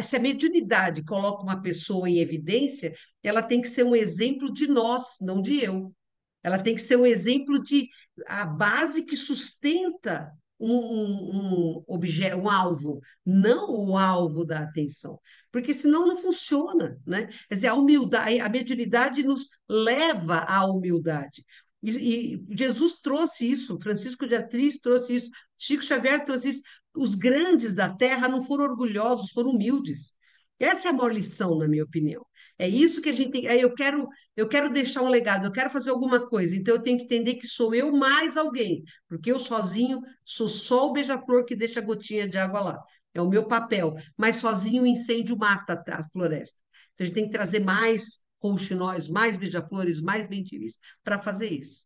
[0.04, 4.68] Se a mediunidade coloca uma pessoa em evidência, ela tem que ser um exemplo de
[4.68, 5.94] nós, não de eu.
[6.42, 7.88] Ela tem que ser um exemplo de
[8.28, 15.20] a base que sustenta um, um, um objeto, um alvo, não o alvo da atenção,
[15.52, 17.28] porque senão não funciona, né?
[17.50, 21.46] Quer dizer, a humildade, a mediunidade nos leva à humildade.
[21.84, 26.62] E, e, Jesus trouxe isso, Francisco de Assis trouxe isso, Chico Xavier trouxe isso.
[26.96, 30.14] Os grandes da terra não foram orgulhosos, foram humildes.
[30.60, 32.26] Essa é a maior lição, na minha opinião.
[32.58, 33.46] É isso que a gente tem.
[33.46, 36.98] Eu quero, eu quero deixar um legado, eu quero fazer alguma coisa, então eu tenho
[36.98, 41.56] que entender que sou eu mais alguém, porque eu sozinho sou só o beija-flor que
[41.56, 42.84] deixa a gotinha de água lá.
[43.14, 43.96] É o meu papel.
[44.18, 46.60] Mas sozinho o incêndio mata a floresta.
[46.94, 51.84] Então a gente tem que trazer mais rouxinóis, mais beija-flores, mais bentivis para fazer isso.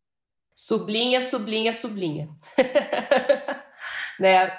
[0.56, 2.30] Sublinha, sublinha, sublinha.
[4.20, 4.52] né?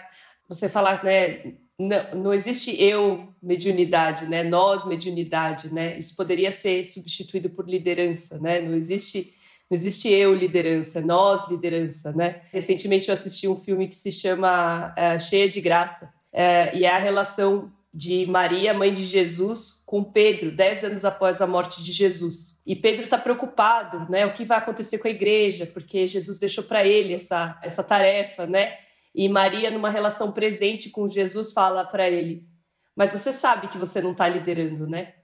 [0.48, 1.56] Você falar, né?
[1.76, 4.44] Não, não existe eu mediunidade, né?
[4.44, 5.98] Nós mediunidade, né?
[5.98, 8.60] Isso poderia ser substituído por liderança, né?
[8.60, 9.34] Não existe
[9.70, 12.40] não existe eu liderança, nós liderança, né?
[12.50, 16.90] Recentemente eu assisti um filme que se chama uh, Cheia de Graça uh, e é
[16.90, 21.90] a relação de Maria, mãe de Jesus, com Pedro, dez anos após a morte de
[21.90, 22.62] Jesus.
[22.66, 24.26] E Pedro está preocupado, né?
[24.26, 25.66] O que vai acontecer com a igreja?
[25.66, 28.76] Porque Jesus deixou para ele essa, essa tarefa, né?
[29.14, 32.46] E Maria, numa relação presente com Jesus, fala para ele:
[32.94, 35.14] Mas você sabe que você não está liderando, né?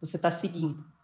[0.00, 0.95] Você está seguindo.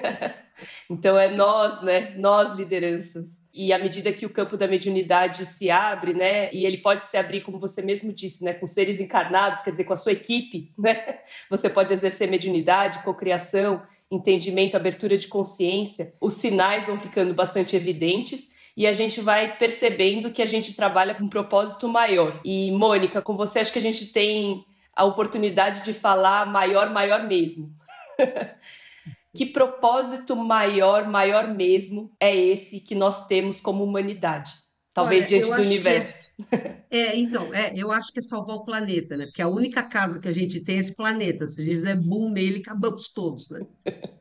[0.88, 2.14] então é nós, né?
[2.16, 3.42] Nós lideranças.
[3.52, 6.52] E à medida que o campo da mediunidade se abre, né?
[6.52, 8.54] E ele pode se abrir, como você mesmo disse, né?
[8.54, 11.18] Com seres encarnados, quer dizer, com a sua equipe, né?
[11.50, 16.14] Você pode exercer mediunidade, cocriação, entendimento, abertura de consciência.
[16.20, 21.14] Os sinais vão ficando bastante evidentes e a gente vai percebendo que a gente trabalha
[21.14, 22.40] com um propósito maior.
[22.44, 27.26] E, Mônica, com você acho que a gente tem a oportunidade de falar maior, maior
[27.26, 27.70] mesmo.
[29.34, 34.54] que propósito maior, maior mesmo é esse que nós temos como humanidade?
[34.94, 36.32] Talvez Olha, diante do universo.
[36.90, 39.24] É, é, então, é, eu acho que é salvar o planeta, né?
[39.24, 41.46] Porque a única casa que a gente tem é esse planeta.
[41.46, 43.60] Se a gente fizer boom nele, acabamos todos, né?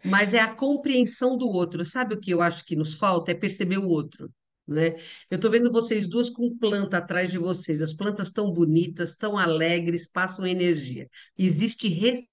[0.05, 1.83] Mas é a compreensão do outro.
[1.83, 3.31] Sabe o que eu acho que nos falta?
[3.31, 4.31] É perceber o outro
[4.71, 4.95] né?
[5.29, 7.81] Eu estou vendo vocês duas com planta atrás de vocês.
[7.81, 11.07] As plantas tão bonitas, tão alegres, passam energia.
[11.37, 12.31] Existe respeito.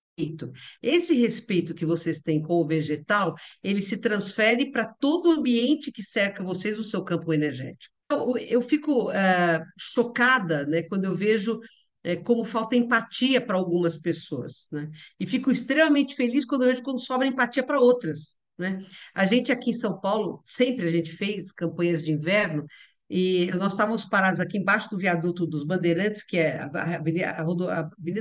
[0.82, 5.92] Esse respeito que vocês têm com o vegetal, ele se transfere para todo o ambiente
[5.92, 7.94] que cerca vocês, o seu campo energético.
[8.10, 11.60] Eu, eu fico uh, chocada, né, quando eu vejo
[12.02, 14.88] é, como falta empatia para algumas pessoas, né?
[15.18, 18.34] E fico extremamente feliz quando eu vejo quando sobra empatia para outras.
[18.56, 18.80] Né?
[19.14, 22.66] A gente aqui em São Paulo, sempre a gente fez campanhas de inverno,
[23.10, 27.44] e nós estávamos parados aqui embaixo do viaduto dos Bandeirantes, que é a Avenida,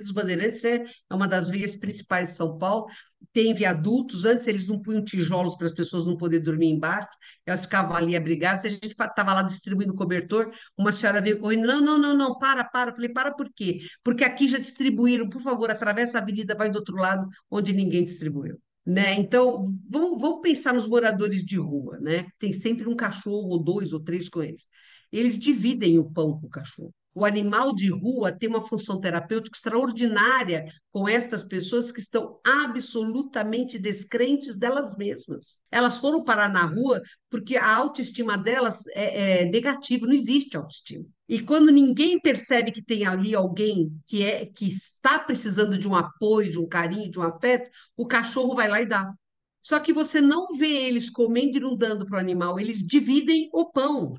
[0.01, 2.87] dos Bandeirantes é uma das vias principais de São Paulo.
[3.33, 7.09] Tem viadutos, antes eles não punham tijolos para as pessoas não poderem dormir embaixo,
[7.45, 11.81] elas ficavam ali abrigadas, a gente estava lá distribuindo cobertor, uma senhora veio correndo, não,
[11.81, 12.91] não, não, não, para, para.
[12.91, 13.79] Eu falei, para por quê?
[14.03, 18.05] Porque aqui já distribuíram, por favor, atravessa a avenida, vai do outro lado, onde ninguém
[18.05, 18.57] distribuiu.
[18.87, 19.15] Né?
[19.15, 22.25] Então, vamos, vamos pensar nos moradores de rua, né?
[22.39, 24.65] Tem sempre um cachorro, ou dois, ou três com eles.
[25.11, 26.93] Eles dividem o pão com o cachorro.
[27.19, 33.79] O animal de rua tem uma função terapêutica extraordinária com essas pessoas que estão absolutamente
[33.79, 35.57] descrentes delas mesmas.
[35.71, 41.07] Elas foram parar na rua porque a autoestima delas é, é negativa, não existe autoestima.
[41.27, 45.95] E quando ninguém percebe que tem ali alguém que é que está precisando de um
[45.95, 49.11] apoio, de um carinho, de um afeto, o cachorro vai lá e dá.
[49.59, 53.49] Só que você não vê eles comendo e não dando para o animal, eles dividem
[53.51, 54.13] o pão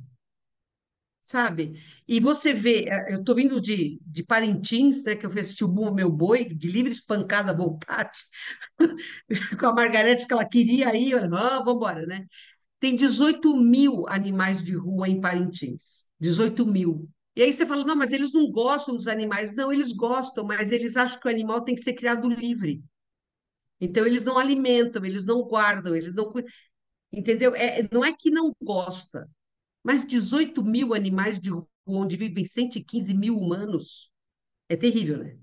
[1.29, 1.75] sabe?
[2.07, 5.93] E você vê, eh, eu estou vindo de, de Parintins, né, que eu assisti o
[5.95, 8.19] Meu Boi, de livre espancada à vontade,
[9.59, 12.27] com a Margarete, que ela queria ir, falei, ah, vamos embora, né?
[12.81, 17.09] Tem 18 mil animais de rua em Parintins, 18 mil.
[17.37, 19.55] E aí você fala, não, mas eles não gostam dos animais.
[19.55, 22.83] Não, eles gostam, mas eles acham que o animal tem que ser criado livre.
[23.81, 26.33] Então, eles não alimentam, eles não guardam, eles não...
[27.13, 27.55] Entendeu?
[27.55, 29.29] É, não é que não gosta,
[29.89, 34.11] mas 18 mil animais de rua, onde vivem 115 mil humanos.
[34.69, 35.39] É terrível, né?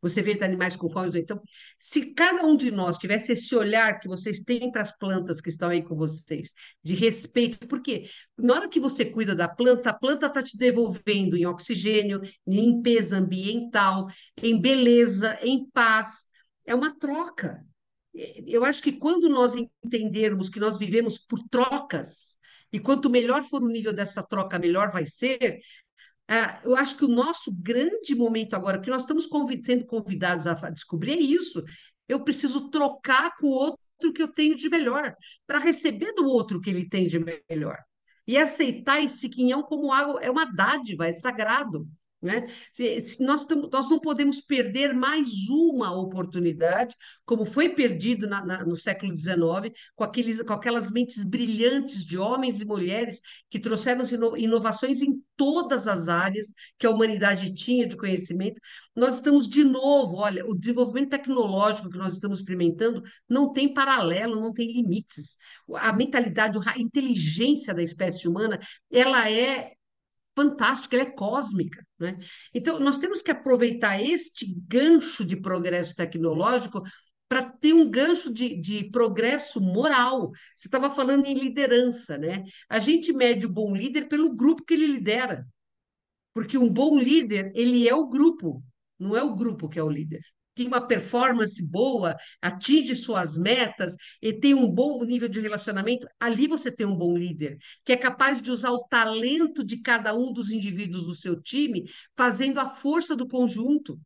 [0.00, 1.10] Você vê animais com fome.
[1.18, 1.42] Então,
[1.80, 5.48] se cada um de nós tivesse esse olhar que vocês têm para as plantas que
[5.48, 9.98] estão aí com vocês, de respeito, porque na hora que você cuida da planta, a
[9.98, 14.06] planta está te devolvendo em oxigênio, em limpeza ambiental,
[14.40, 16.28] em beleza, em paz.
[16.64, 17.66] É uma troca.
[18.14, 22.40] Eu acho que quando nós entendermos que nós vivemos por trocas,
[22.72, 25.60] e quanto melhor for o nível dessa troca, melhor vai ser.
[26.28, 29.28] Ah, eu acho que o nosso grande momento agora, que nós estamos
[29.62, 31.62] sendo convidados a descobrir, é isso.
[32.08, 35.14] Eu preciso trocar com o outro que eu tenho de melhor,
[35.46, 37.78] para receber do outro que ele tem de melhor.
[38.26, 41.86] E aceitar esse quinhão como algo, é uma dádiva, é sagrado.
[42.22, 42.46] Né?
[42.72, 46.94] Se, se nós, nós não podemos perder mais uma oportunidade,
[47.26, 52.16] como foi perdido na, na, no século XIX, com, aqueles, com aquelas mentes brilhantes de
[52.16, 54.04] homens e mulheres que trouxeram
[54.36, 58.60] inovações em todas as áreas que a humanidade tinha de conhecimento.
[58.94, 64.40] Nós estamos de novo, olha, o desenvolvimento tecnológico que nós estamos experimentando não tem paralelo,
[64.40, 65.36] não tem limites.
[65.74, 68.60] A mentalidade, a inteligência da espécie humana,
[68.92, 69.72] ela é
[70.34, 71.84] fantástica, ela é cósmica.
[71.98, 72.18] Né?
[72.54, 76.82] Então, nós temos que aproveitar este gancho de progresso tecnológico
[77.28, 80.30] para ter um gancho de, de progresso moral.
[80.56, 82.44] Você estava falando em liderança, né?
[82.68, 85.46] A gente mede o bom líder pelo grupo que ele lidera.
[86.34, 88.62] Porque um bom líder, ele é o grupo,
[88.98, 90.22] não é o grupo que é o líder
[90.54, 96.46] tem uma performance boa, atinge suas metas e tem um bom nível de relacionamento, ali
[96.46, 100.32] você tem um bom líder, que é capaz de usar o talento de cada um
[100.32, 101.84] dos indivíduos do seu time,
[102.16, 103.98] fazendo a força do conjunto.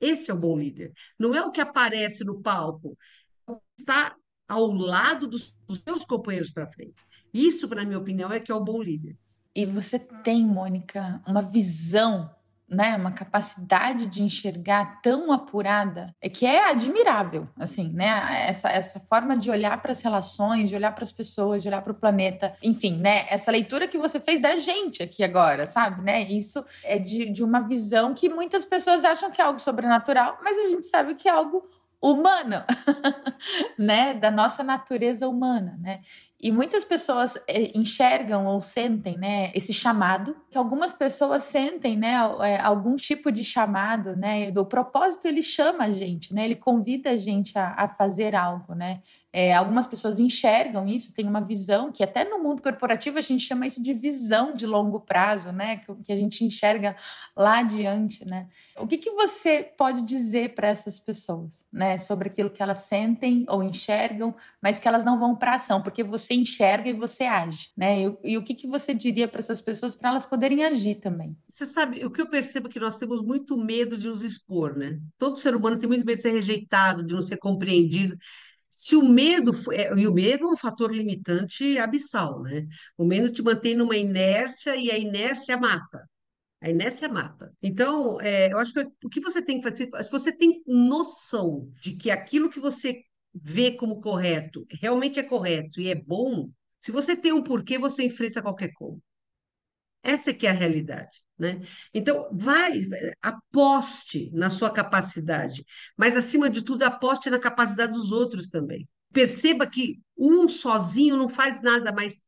[0.00, 0.92] Esse é o bom líder.
[1.18, 2.96] Não é o que aparece no palco,
[3.76, 4.14] está
[4.46, 7.04] ao lado dos, dos seus companheiros para frente.
[7.34, 9.16] Isso, na minha opinião, é que é o bom líder.
[9.54, 12.30] E você tem, Mônica, uma visão
[12.68, 18.46] né, uma capacidade de enxergar tão apurada, é que é admirável, assim, né?
[18.46, 21.80] Essa, essa forma de olhar para as relações, de olhar para as pessoas, de olhar
[21.80, 23.24] para o planeta, enfim, né?
[23.30, 26.22] Essa leitura que você fez da gente aqui agora, sabe, né?
[26.22, 30.58] Isso é de, de uma visão que muitas pessoas acham que é algo sobrenatural, mas
[30.58, 31.66] a gente sabe que é algo
[32.00, 32.64] humano,
[33.76, 36.00] né, da nossa natureza humana, né?
[36.40, 42.14] E muitas pessoas eh, enxergam ou sentem, né, esse chamado, que algumas pessoas sentem, né,
[42.42, 47.10] eh, algum tipo de chamado, né, do propósito ele chama a gente, né, ele convida
[47.10, 51.92] a gente a, a fazer algo, né, é, algumas pessoas enxergam isso, tem uma visão
[51.92, 55.76] que até no mundo corporativo a gente chama isso de visão de longo prazo, né?
[55.76, 56.96] Que, que a gente enxerga
[57.36, 58.48] lá adiante, né?
[58.78, 61.98] O que, que você pode dizer para essas pessoas, né?
[61.98, 66.02] Sobre aquilo que elas sentem ou enxergam, mas que elas não vão para ação, porque
[66.02, 68.02] você enxerga e você age, né?
[68.02, 71.36] E, e o que, que você diria para essas pessoas para elas poderem agir também?
[71.46, 74.74] Você sabe, o que eu percebo é que nós temos muito medo de nos expor,
[74.74, 74.98] né?
[75.18, 78.16] Todo ser humano tem muito medo de ser rejeitado, de não ser compreendido.
[78.70, 82.66] Se o medo, é, e o medo é um fator limitante abissal, né?
[82.96, 86.08] O medo te mantém numa inércia e a inércia mata.
[86.60, 87.52] A inércia mata.
[87.62, 91.70] Então, é, eu acho que o que você tem que fazer, se você tem noção
[91.80, 93.02] de que aquilo que você
[93.34, 98.04] vê como correto realmente é correto e é bom, se você tem um porquê, você
[98.04, 99.00] enfrenta qualquer como.
[100.02, 101.60] Essa é que é a realidade, né?
[101.92, 102.80] Então, vai,
[103.20, 105.64] aposte na sua capacidade,
[105.96, 108.88] mas acima de tudo, aposte na capacidade dos outros também.
[109.12, 112.22] Perceba que um sozinho não faz nada, mas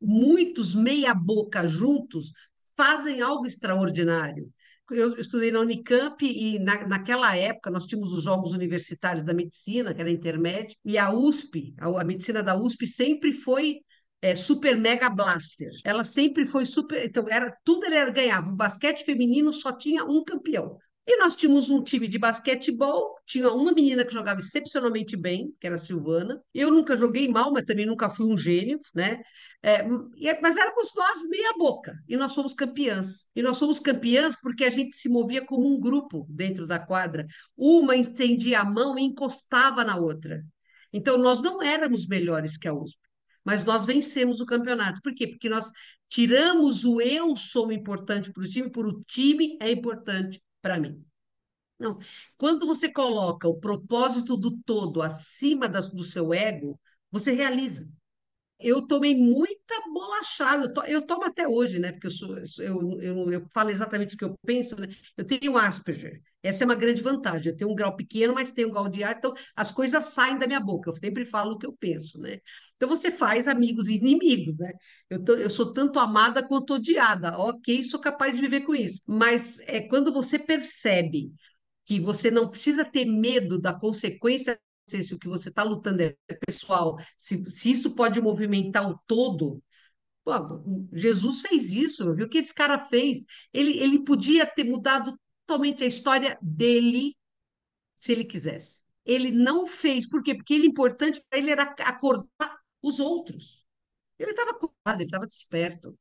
[0.00, 2.32] muitos meia boca juntos
[2.76, 4.52] fazem algo extraordinário.
[4.90, 9.92] Eu estudei na Unicamp e na, naquela época nós tínhamos os Jogos Universitários da Medicina,
[9.92, 13.80] que era intermédio, e a USP, a, a medicina da USP sempre foi
[14.20, 15.70] é, Super Mega Blaster.
[15.84, 17.04] Ela sempre foi super.
[17.04, 18.50] Então, era tudo era, ganhava.
[18.50, 20.78] O basquete feminino só tinha um campeão.
[21.08, 25.66] E nós tínhamos um time de basquetebol, tinha uma menina que jogava excepcionalmente bem, que
[25.66, 26.42] era a Silvana.
[26.52, 29.22] Eu nunca joguei mal, mas também nunca fui um gênio, né?
[29.62, 33.28] É, é mas éramos nós meia boca, e nós somos campeãs.
[33.36, 37.24] E nós somos campeãs porque a gente se movia como um grupo dentro da quadra.
[37.56, 40.44] Uma estendia a mão e encostava na outra.
[40.92, 43.05] Então, nós não éramos melhores que a USP
[43.46, 45.00] mas nós vencemos o campeonato.
[45.00, 45.28] Por quê?
[45.28, 45.70] Porque nós
[46.08, 51.00] tiramos o eu sou importante para o time, por o time é importante para mim.
[51.78, 51.96] Não.
[52.36, 57.88] Quando você coloca o propósito do todo acima do seu ego, você realiza.
[58.58, 61.92] Eu tomei muita bolachada, eu, to, eu tomo até hoje, né?
[61.92, 64.88] Porque eu, sou, eu, eu, eu falo exatamente o que eu penso, né?
[65.16, 66.22] Eu tenho Asperger.
[66.42, 67.52] Essa é uma grande vantagem.
[67.52, 70.38] Eu tenho um grau pequeno, mas tenho um grau de ar, então as coisas saem
[70.38, 70.88] da minha boca.
[70.90, 72.38] Eu sempre falo o que eu penso, né?
[72.76, 74.72] Então você faz amigos e inimigos, né?
[75.10, 77.38] Eu, tô, eu sou tanto amada quanto odiada.
[77.38, 79.02] Ok, sou capaz de viver com isso.
[79.06, 81.32] Mas é quando você percebe
[81.84, 86.16] que você não precisa ter medo da consequência se o que você está lutando é
[86.46, 89.62] pessoal, se, se isso pode movimentar o todo,
[90.24, 90.32] Pô,
[90.92, 93.24] Jesus fez isso, viu o que esse cara fez?
[93.52, 95.16] Ele, ele podia ter mudado
[95.46, 97.16] totalmente a história dele
[97.94, 98.82] se ele quisesse.
[99.04, 100.34] Ele não fez, por quê?
[100.34, 103.64] Porque ele importante para ele era acordar os outros.
[104.18, 105.98] Ele estava acordado, ele estava desperto.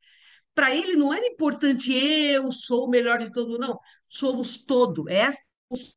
[0.54, 3.80] Para ele não era importante eu sou o melhor de todo, não.
[4.08, 5.08] Somos todo.
[5.10, 5.32] É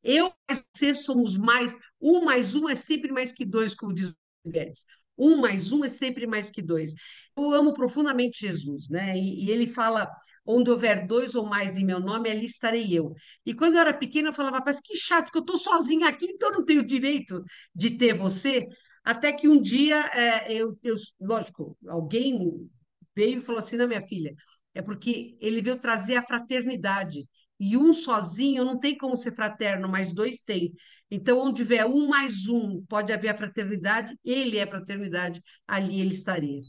[0.02, 1.76] eu e você somos mais.
[2.00, 4.10] Um mais um é sempre mais que dois, como diz
[4.44, 4.84] o Guedes.
[5.16, 6.94] Um mais um é sempre mais que dois.
[7.36, 9.16] Eu amo profundamente Jesus, né?
[9.16, 10.08] E, e ele fala:
[10.46, 13.14] onde houver dois ou mais em meu nome, ali estarei eu.
[13.44, 16.26] E quando eu era pequena, eu falava, mas que chato, que eu estou sozinha aqui,
[16.26, 17.42] então eu não tenho direito
[17.74, 18.66] de ter você.
[19.04, 22.68] Até que um dia, é, eu, eu, lógico, alguém
[23.16, 24.34] veio e falou assim: não, minha filha,
[24.74, 27.26] é porque ele veio trazer a fraternidade.
[27.58, 30.74] E um sozinho não tem como ser fraterno, mas dois tem.
[31.10, 36.12] Então, onde tiver um mais um, pode haver a fraternidade, ele é fraternidade, ali ele
[36.12, 36.60] estaria.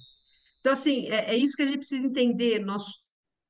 [0.59, 2.59] Então, assim, é, é isso que a gente precisa entender.
[2.59, 2.83] Nós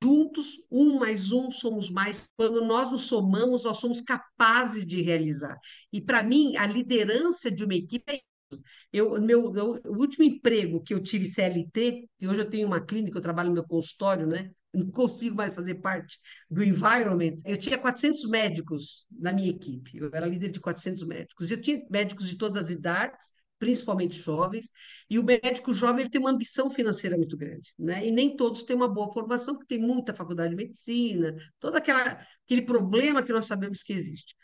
[0.01, 2.29] juntos, um mais um, somos mais.
[2.37, 5.57] Quando nós nos somamos, nós somos capazes de realizar.
[5.91, 8.63] E, para mim, a liderança de uma equipe é isso.
[8.91, 13.17] Eu, meu, o último emprego que eu tive CLT, e hoje eu tenho uma clínica,
[13.17, 14.51] eu trabalho no meu consultório, né?
[14.73, 17.37] Não consigo mais fazer parte do environment.
[17.45, 21.49] Eu tinha 400 médicos na minha equipe, eu era líder de 400 médicos.
[21.49, 24.69] Eu tinha médicos de todas as idades, principalmente jovens,
[25.09, 28.05] e o médico jovem ele tem uma ambição financeira muito grande, né?
[28.07, 32.25] E nem todos têm uma boa formação, porque tem muita faculdade de medicina, todo aquela,
[32.45, 34.35] aquele problema que nós sabemos que existe.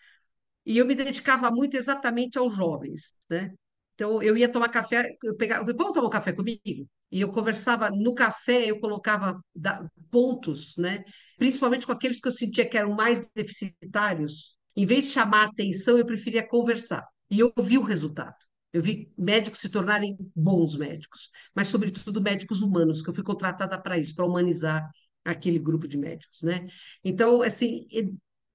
[0.66, 3.54] E eu me dedicava muito exatamente aos jovens, né?
[3.96, 6.90] Então, eu ia tomar café, eu pegava, vamos tomar um café comigo?
[7.12, 9.40] E eu conversava no café, eu colocava
[10.12, 11.04] pontos, né?
[11.38, 14.56] Principalmente com aqueles que eu sentia que eram mais deficitários.
[14.76, 17.08] Em vez de chamar atenção, eu preferia conversar.
[17.30, 18.36] E eu vi o resultado.
[18.74, 23.82] Eu vi médicos se tornarem bons médicos, mas, sobretudo, médicos humanos, que eu fui contratada
[23.82, 24.90] para isso, para humanizar
[25.24, 26.68] aquele grupo de médicos, né?
[27.02, 27.88] Então, assim,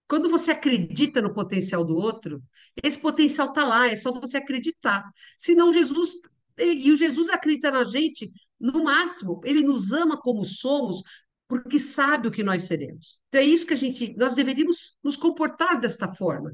[0.07, 2.43] quando você acredita no potencial do outro,
[2.83, 5.09] esse potencial está lá, é só você acreditar.
[5.39, 6.17] Senão, Jesus,
[6.61, 11.03] e o Jesus acredita na gente, no máximo, ele nos ama como somos,
[11.49, 13.19] porque sabe o que nós seremos.
[13.29, 16.53] Então, é isso que a gente, nós deveríamos nos comportar desta forma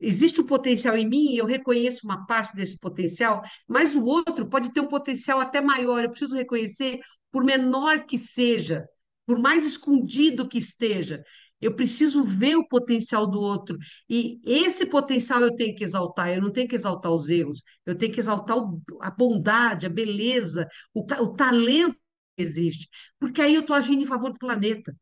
[0.00, 4.72] existe um potencial em mim, eu reconheço uma parte desse potencial, mas o outro pode
[4.72, 6.02] ter um potencial até maior.
[6.02, 8.88] Eu preciso reconhecer, por menor que seja,
[9.26, 11.22] por mais escondido que esteja,
[11.60, 13.76] eu preciso ver o potencial do outro.
[14.08, 17.96] E esse potencial eu tenho que exaltar, eu não tenho que exaltar os erros, eu
[17.96, 21.96] tenho que exaltar o, a bondade, a beleza, o, o talento
[22.36, 22.88] que existe.
[23.18, 24.94] Porque aí eu estou agindo em favor do planeta.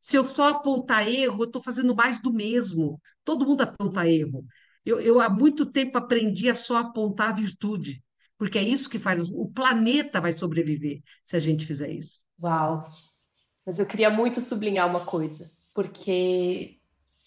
[0.00, 3.00] Se eu só apontar erro, eu estou fazendo mais do mesmo.
[3.24, 4.44] Todo mundo aponta erro.
[4.84, 8.02] Eu, eu há muito tempo aprendi a só apontar a virtude,
[8.36, 9.28] porque é isso que faz.
[9.28, 12.20] O planeta vai sobreviver se a gente fizer isso.
[12.42, 12.84] Uau!
[13.64, 16.78] Mas eu queria muito sublinhar uma coisa, porque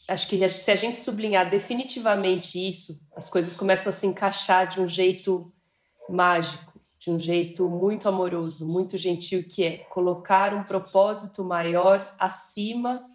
[0.07, 4.79] acho que se a gente sublinhar definitivamente isso, as coisas começam a se encaixar de
[4.79, 5.51] um jeito
[6.09, 6.75] mágico
[7.05, 13.05] de um jeito muito amoroso, muito gentil, que é colocar um propósito maior acima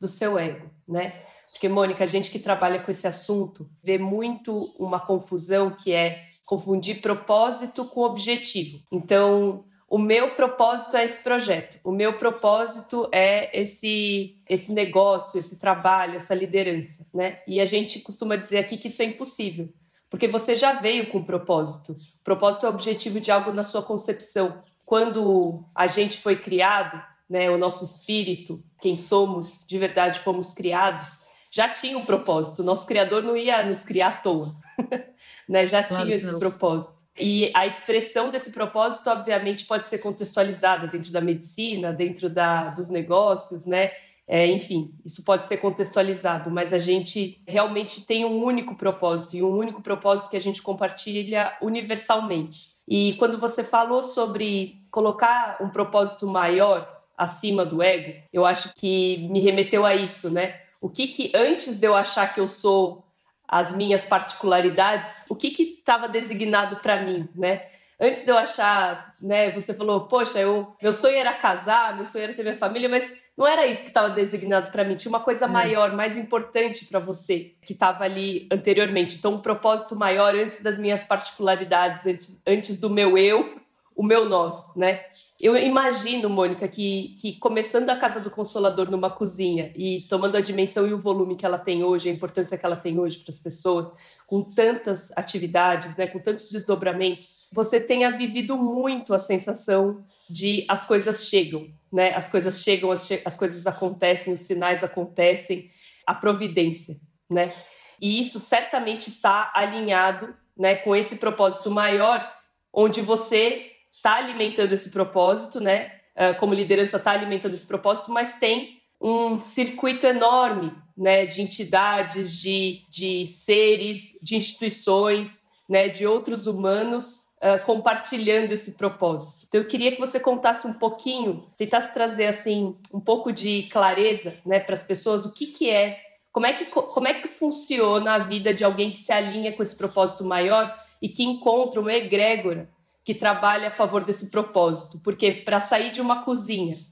[0.00, 1.24] do seu ego, né?
[1.50, 6.24] Porque, Mônica, a gente que trabalha com esse assunto vê muito uma confusão que é
[6.44, 8.80] confundir propósito com objetivo.
[8.92, 15.58] Então, o meu propósito é esse projeto, o meu propósito é esse esse negócio, esse
[15.58, 17.40] trabalho, essa liderança, né?
[17.46, 19.72] E a gente costuma dizer aqui que isso é impossível,
[20.10, 21.96] porque você já veio com propósito.
[22.22, 24.62] Propósito é o objetivo de algo na sua concepção.
[24.84, 31.20] Quando a gente foi criado, né, o nosso espírito, quem somos, de verdade fomos criados,
[31.56, 32.62] já tinha um propósito.
[32.62, 34.54] Nosso Criador não ia nos criar à toa,
[35.48, 35.66] né?
[35.66, 36.38] já claro tinha esse não.
[36.38, 37.02] propósito.
[37.18, 42.90] E a expressão desse propósito, obviamente, pode ser contextualizada dentro da medicina, dentro da, dos
[42.90, 43.92] negócios, né?
[44.28, 49.42] É, enfim, isso pode ser contextualizado, mas a gente realmente tem um único propósito e
[49.42, 52.76] um único propósito que a gente compartilha universalmente.
[52.86, 56.86] E quando você falou sobre colocar um propósito maior
[57.16, 60.65] acima do ego, eu acho que me remeteu a isso, né?
[60.86, 63.04] O que que antes de eu achar que eu sou
[63.48, 67.66] as minhas particularidades, o que que estava designado para mim, né?
[68.00, 72.22] Antes de eu achar, né, você falou, poxa, eu, meu sonho era casar, meu sonho
[72.22, 74.94] era ter minha família, mas não era isso que estava designado para mim.
[74.94, 75.48] Tinha uma coisa é.
[75.48, 79.16] maior, mais importante para você, que estava ali anteriormente.
[79.16, 83.58] Então, um propósito maior antes das minhas particularidades, antes, antes do meu eu,
[83.96, 85.00] o meu nós, né?
[85.38, 90.40] Eu imagino, Mônica, que, que começando a Casa do Consolador numa cozinha e tomando a
[90.40, 93.30] dimensão e o volume que ela tem hoje, a importância que ela tem hoje para
[93.30, 93.92] as pessoas,
[94.26, 100.86] com tantas atividades, né, com tantos desdobramentos, você tenha vivido muito a sensação de as
[100.86, 102.14] coisas chegam, né?
[102.14, 105.70] As coisas chegam, as, che as coisas acontecem, os sinais acontecem,
[106.06, 106.98] a providência,
[107.30, 107.54] né?
[108.00, 112.26] E isso certamente está alinhado, né, com esse propósito maior,
[112.72, 113.75] onde você
[114.06, 115.90] está alimentando esse propósito, né?
[116.14, 122.40] Uh, como liderança está alimentando esse propósito, mas tem um circuito enorme, né, de entidades,
[122.40, 129.44] de, de seres, de instituições né, de outros humanos uh, compartilhando esse propósito.
[129.46, 134.38] Então eu queria que você contasse um pouquinho, tentasse trazer assim um pouco de clareza,
[134.46, 136.00] né, para as pessoas o que que é,
[136.32, 139.62] como é que como é que funciona a vida de alguém que se alinha com
[139.62, 142.74] esse propósito maior e que encontra uma egrégora
[143.06, 146.84] que trabalha a favor desse propósito, porque para sair de uma cozinha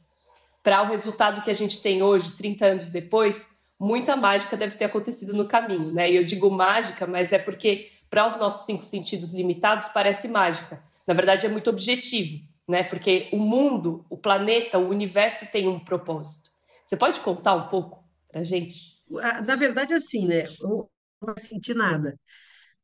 [0.62, 3.48] para o resultado que a gente tem hoje, 30 anos depois,
[3.80, 6.08] muita mágica deve ter acontecido no caminho, né?
[6.08, 10.80] E eu digo mágica, mas é porque para os nossos cinco sentidos limitados parece mágica.
[11.04, 12.84] Na verdade, é muito objetivo, né?
[12.84, 16.48] Porque o mundo, o planeta, o universo tem um propósito.
[16.84, 19.02] Você pode contar um pouco para gente?
[19.44, 20.44] Na verdade, assim, né?
[20.60, 20.88] Eu não
[21.20, 22.16] vou sentir nada,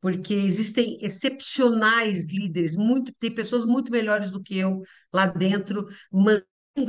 [0.01, 4.81] porque existem excepcionais líderes, muito, tem pessoas muito melhores do que eu
[5.13, 5.87] lá dentro,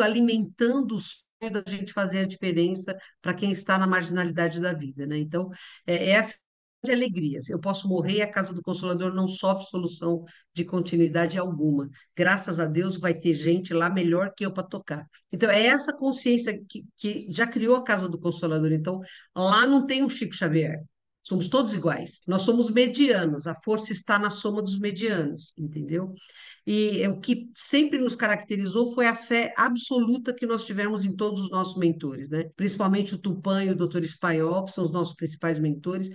[0.01, 5.05] alimentando o sonho da gente fazer a diferença para quem está na marginalidade da vida,
[5.05, 5.17] né?
[5.17, 5.49] Então,
[5.85, 6.35] é, essa
[6.83, 7.47] de alegrias.
[7.49, 11.89] Eu posso morrer e a Casa do Consolador não sofre solução de continuidade alguma.
[12.15, 15.07] Graças a Deus vai ter gente lá melhor que eu para tocar.
[15.31, 18.71] Então, é essa consciência que, que já criou a Casa do Consolador.
[18.71, 18.99] Então,
[19.35, 20.83] lá não tem um Chico Xavier.
[21.31, 22.19] Somos todos iguais.
[22.27, 23.47] Nós somos medianos.
[23.47, 26.13] A força está na soma dos medianos, entendeu?
[26.67, 31.43] E o que sempre nos caracterizou foi a fé absoluta que nós tivemos em todos
[31.43, 32.49] os nossos mentores, né?
[32.57, 36.09] Principalmente o Tupã e o Doutor Espanhol, que são os nossos principais mentores,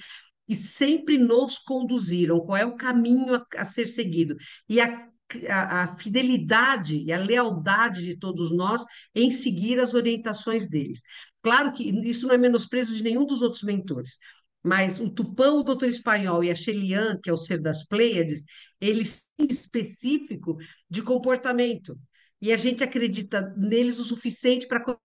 [0.47, 4.37] e sempre nos conduziram qual é o caminho a, a ser seguido.
[4.69, 5.09] E a
[5.49, 11.03] a, a, fidelidade e a lealdade de todos nós em seguir as orientações deles.
[11.43, 14.19] Claro que isso não é menosprezo de nenhum dos outros mentores,
[14.67, 18.45] mas o Tupã, o Doutor Espanhol e a Shelian, que é o ser das Pleiades,
[18.81, 20.57] eles têm específico
[20.91, 21.97] de comportamento.
[22.41, 24.99] E a gente acredita neles o suficiente para como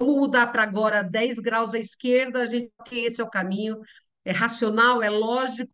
[0.00, 3.80] mudar para agora 10 graus à esquerda, a gente que esse é o caminho,
[4.24, 5.72] é racional, é lógico,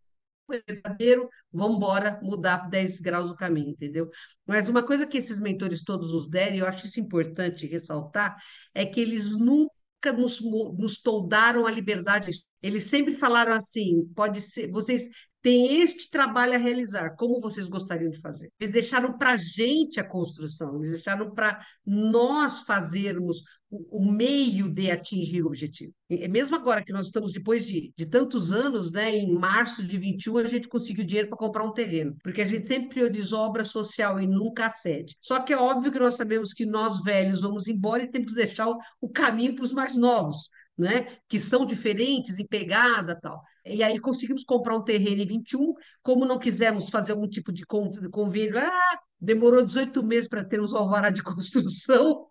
[0.51, 4.09] é verdadeiro, vamos embora mudar 10 graus o caminho, entendeu?
[4.47, 8.37] Mas uma coisa que esses mentores todos nos deram, e eu acho isso importante ressaltar,
[8.75, 9.76] é que eles nunca
[10.17, 12.31] nos, nos toldaram a liberdade.
[12.63, 15.09] Eles sempre falaram assim: pode ser, vocês
[15.47, 18.51] têm este trabalho a realizar, como vocês gostariam de fazer?
[18.59, 24.69] Eles deixaram para a gente a construção, eles deixaram para nós fazermos o, o, meio
[24.69, 25.93] de atingir o objetivo.
[26.11, 29.97] E mesmo agora que nós estamos, depois de, de tantos anos, né, em março de
[29.97, 33.65] 21, a gente conseguiu dinheiro para comprar um terreno, porque a gente sempre priorizou obra
[33.65, 35.17] social e nunca a sede.
[35.21, 38.41] Só que é óbvio que nós sabemos que nós velhos vamos embora e temos que
[38.41, 43.43] deixar o, o caminho para os mais novos né, que são diferentes em pegada tal.
[43.65, 47.65] E aí conseguimos comprar um terreno em 21, como não quisemos fazer algum tipo de
[47.67, 52.27] convênio, ah, demorou 18 meses para termos o alvará de construção,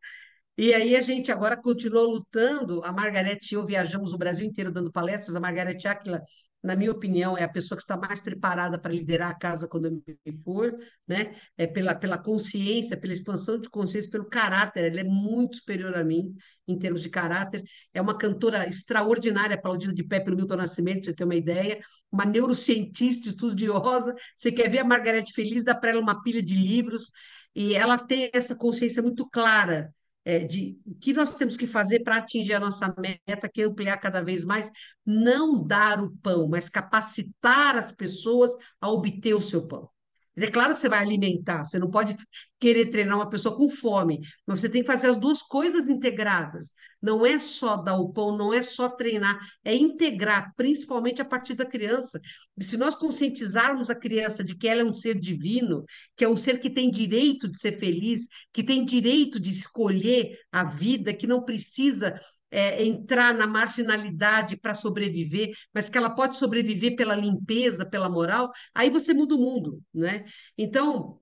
[0.57, 2.81] e aí a gente agora continuou lutando.
[2.85, 5.35] A Margarete e eu viajamos o Brasil inteiro dando palestras.
[5.35, 6.21] A Margarete Aquila
[6.65, 10.03] na minha opinião, é a pessoa que está mais preparada para liderar a casa quando
[10.25, 10.75] eu for,
[11.07, 11.35] né?
[11.57, 14.91] É pela, pela consciência, pela expansão de consciência, pelo caráter.
[14.91, 16.35] Ela é muito superior a mim
[16.67, 17.63] em termos de caráter.
[17.93, 21.79] É uma cantora extraordinária, aplaudida de pé pelo Milton Nascimento, para você ter uma ideia.
[22.11, 24.15] Uma neurocientista estudiosa.
[24.35, 27.11] Você quer ver a Margarete feliz, dá para ela uma pilha de livros.
[27.53, 29.93] E ela tem essa consciência muito clara
[30.25, 33.65] é, de o que nós temos que fazer para atingir a nossa meta, que é
[33.65, 34.71] ampliar cada vez mais,
[35.05, 38.51] não dar o pão, mas capacitar as pessoas
[38.81, 39.89] a obter o seu pão.
[40.37, 42.15] É claro que você vai alimentar, você não pode
[42.59, 46.73] querer treinar uma pessoa com fome, mas você tem que fazer as duas coisas integradas.
[47.01, 51.53] Não é só dar o pão, não é só treinar, é integrar, principalmente a partir
[51.53, 52.19] da criança.
[52.57, 55.85] E se nós conscientizarmos a criança de que ela é um ser divino,
[56.17, 60.37] que é um ser que tem direito de ser feliz, que tem direito de escolher
[60.51, 62.19] a vida, que não precisa
[62.51, 68.51] é, entrar na marginalidade para sobreviver, mas que ela pode sobreviver pela limpeza, pela moral,
[68.73, 70.25] aí você muda o mundo, né?
[70.57, 71.19] Então,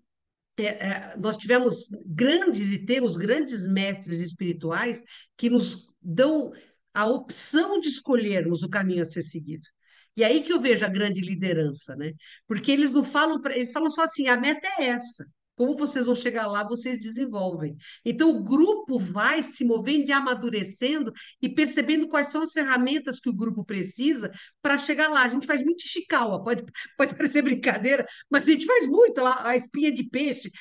[0.58, 5.04] é, é, nós tivemos grandes e temos grandes mestres espirituais
[5.36, 6.52] que nos dão
[6.94, 9.68] a opção de escolhermos o caminho a ser seguido.
[10.16, 12.14] E aí que eu vejo a grande liderança, né?
[12.48, 15.26] Porque eles não falam, eles falam só assim, a meta é essa.
[15.56, 17.76] Como vocês vão chegar lá, vocês desenvolvem.
[18.04, 23.30] Então, o grupo vai se movendo e amadurecendo e percebendo quais são as ferramentas que
[23.30, 24.32] o grupo precisa
[24.62, 25.24] para chegar lá.
[25.24, 26.64] A gente faz muito chicaua, pode,
[26.98, 30.52] pode parecer brincadeira, mas a gente faz muito lá, a espinha de peixe,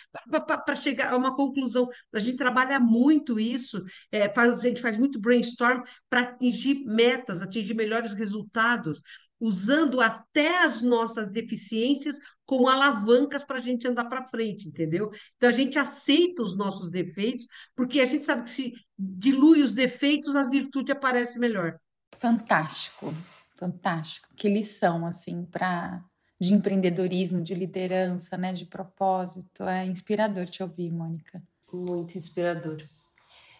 [0.64, 1.88] para chegar a uma conclusão.
[2.12, 7.42] A gente trabalha muito isso, é, faz, a gente faz muito brainstorm para atingir metas,
[7.42, 9.00] atingir melhores resultados
[9.42, 15.10] usando até as nossas deficiências como alavancas para a gente andar para frente, entendeu?
[15.36, 19.72] Então a gente aceita os nossos defeitos, porque a gente sabe que se dilui os
[19.72, 21.76] defeitos, a virtude aparece melhor.
[22.16, 23.12] Fantástico,
[23.56, 24.28] fantástico.
[24.36, 26.00] Que lição, assim, para
[26.38, 29.64] de empreendedorismo, de liderança, né, de propósito.
[29.64, 31.42] É inspirador te ouvir, Mônica.
[31.72, 32.80] Muito inspirador.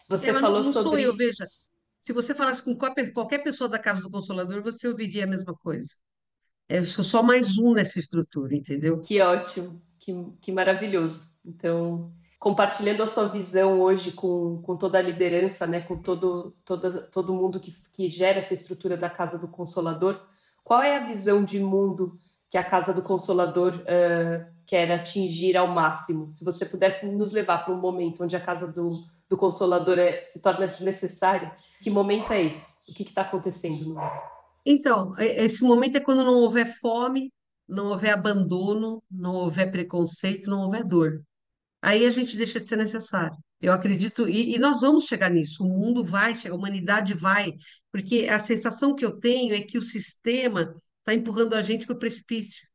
[0.07, 0.89] Você é, falou não, não sobre.
[0.89, 1.45] Sou eu, veja.
[2.03, 5.93] Se você falasse com qualquer pessoa da Casa do Consolador, você ouviria a mesma coisa.
[6.67, 8.99] Eu sou só mais um nessa estrutura, entendeu?
[8.99, 11.27] Que ótimo, que, que maravilhoso.
[11.45, 17.03] Então, compartilhando a sua visão hoje com, com toda a liderança, né, com todo, toda,
[17.03, 20.19] todo mundo que, que gera essa estrutura da Casa do Consolador,
[20.61, 22.11] qual é a visão de mundo
[22.49, 26.29] que a Casa do Consolador uh, quer atingir ao máximo?
[26.29, 30.23] Se você pudesse nos levar para um momento onde a Casa do, do Consolador é,
[30.23, 32.73] se torna desnecessária, que momento é esse?
[32.87, 34.21] O que está acontecendo no mundo?
[34.65, 37.31] Então, esse momento é quando não houver fome,
[37.67, 41.23] não houver abandono, não houver preconceito, não houver dor
[41.83, 43.37] aí a gente deixa de ser necessário.
[43.61, 47.53] Eu acredito, e, e, nós vamos chegar nisso, o mundo vai, a humanidade vai,
[47.91, 51.95] porque a sensação que eu tenho é que o sistema está empurrando a gente para
[51.95, 52.67] o precipício.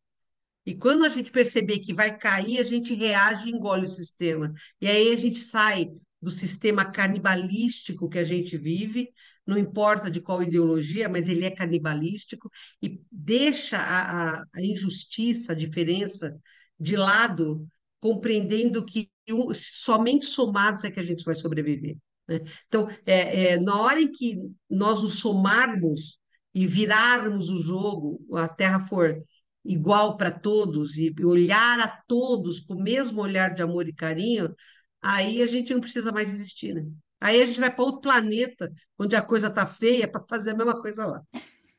[0.67, 4.53] E quando a gente perceber que vai cair, a gente reage e engole o sistema.
[4.79, 5.91] E aí a gente sai
[6.21, 9.09] do sistema canibalístico que a gente vive,
[9.47, 12.51] não importa de qual ideologia, mas ele é canibalístico,
[12.83, 16.39] e deixa a, a, a injustiça, a diferença
[16.79, 17.67] de lado
[18.01, 19.11] compreendendo que
[19.55, 21.97] somente somados é que a gente vai sobreviver.
[22.27, 22.41] Né?
[22.67, 24.37] Então, é, é, na hora em que
[24.69, 26.19] nós nos somarmos
[26.55, 29.23] e virarmos o jogo, a Terra for
[29.65, 34.55] igual para todos e olhar a todos com o mesmo olhar de amor e carinho,
[35.03, 36.85] aí a gente não precisa mais existir, né?
[37.21, 40.57] Aí a gente vai para outro planeta onde a coisa está feia para fazer a
[40.57, 41.23] mesma coisa lá.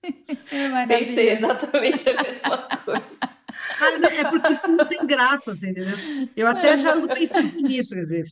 [0.88, 3.20] Pensei exatamente a mesma coisa.
[4.14, 5.96] É porque isso não tem graça, assim, entendeu?
[6.36, 8.24] Eu até já ando pensando nisso, quer dizer,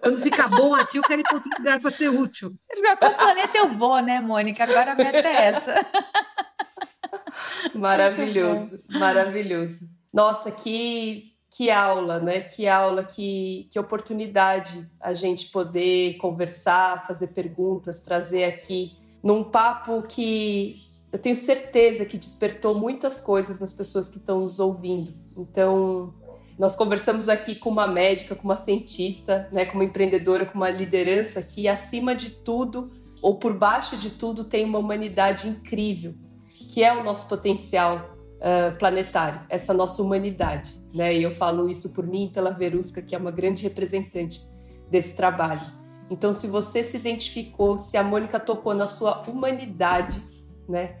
[0.00, 2.54] quando ficar bom aqui, eu quero ir para outro lugar para ser útil.
[2.98, 4.64] Qual planeta eu vou, né, Mônica?
[4.64, 5.86] Agora a meta é essa.
[7.74, 9.88] Maravilhoso, maravilhoso.
[10.12, 12.40] Nossa, que, que aula, né?
[12.40, 20.02] Que aula, que, que oportunidade a gente poder conversar, fazer perguntas, trazer aqui num papo
[20.02, 25.14] que eu tenho certeza que despertou muitas coisas nas pessoas que estão nos ouvindo.
[25.36, 26.14] Então,
[26.58, 30.68] nós conversamos aqui com uma médica, com uma cientista, né, com uma empreendedora, com uma
[30.68, 32.90] liderança que, acima de tudo,
[33.22, 36.14] ou por baixo de tudo, tem uma humanidade incrível,
[36.68, 40.74] que é o nosso potencial uh, planetário, essa nossa humanidade.
[40.94, 41.16] Né?
[41.16, 44.40] E eu falo isso por mim e pela Verusca, que é uma grande representante
[44.90, 45.78] desse trabalho.
[46.10, 50.22] Então, se você se identificou, se a Mônica tocou na sua humanidade,
[50.68, 50.96] né?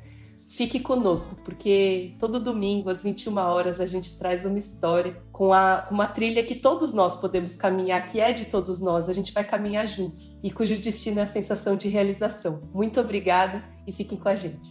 [0.46, 5.84] Fique conosco, porque todo domingo às 21 horas a gente traz uma história com, a,
[5.86, 9.30] com uma trilha que todos nós podemos caminhar, que é de todos nós, a gente
[9.30, 12.62] vai caminhar junto e cujo destino é a sensação de realização.
[12.72, 14.70] Muito obrigada e fiquem com a gente.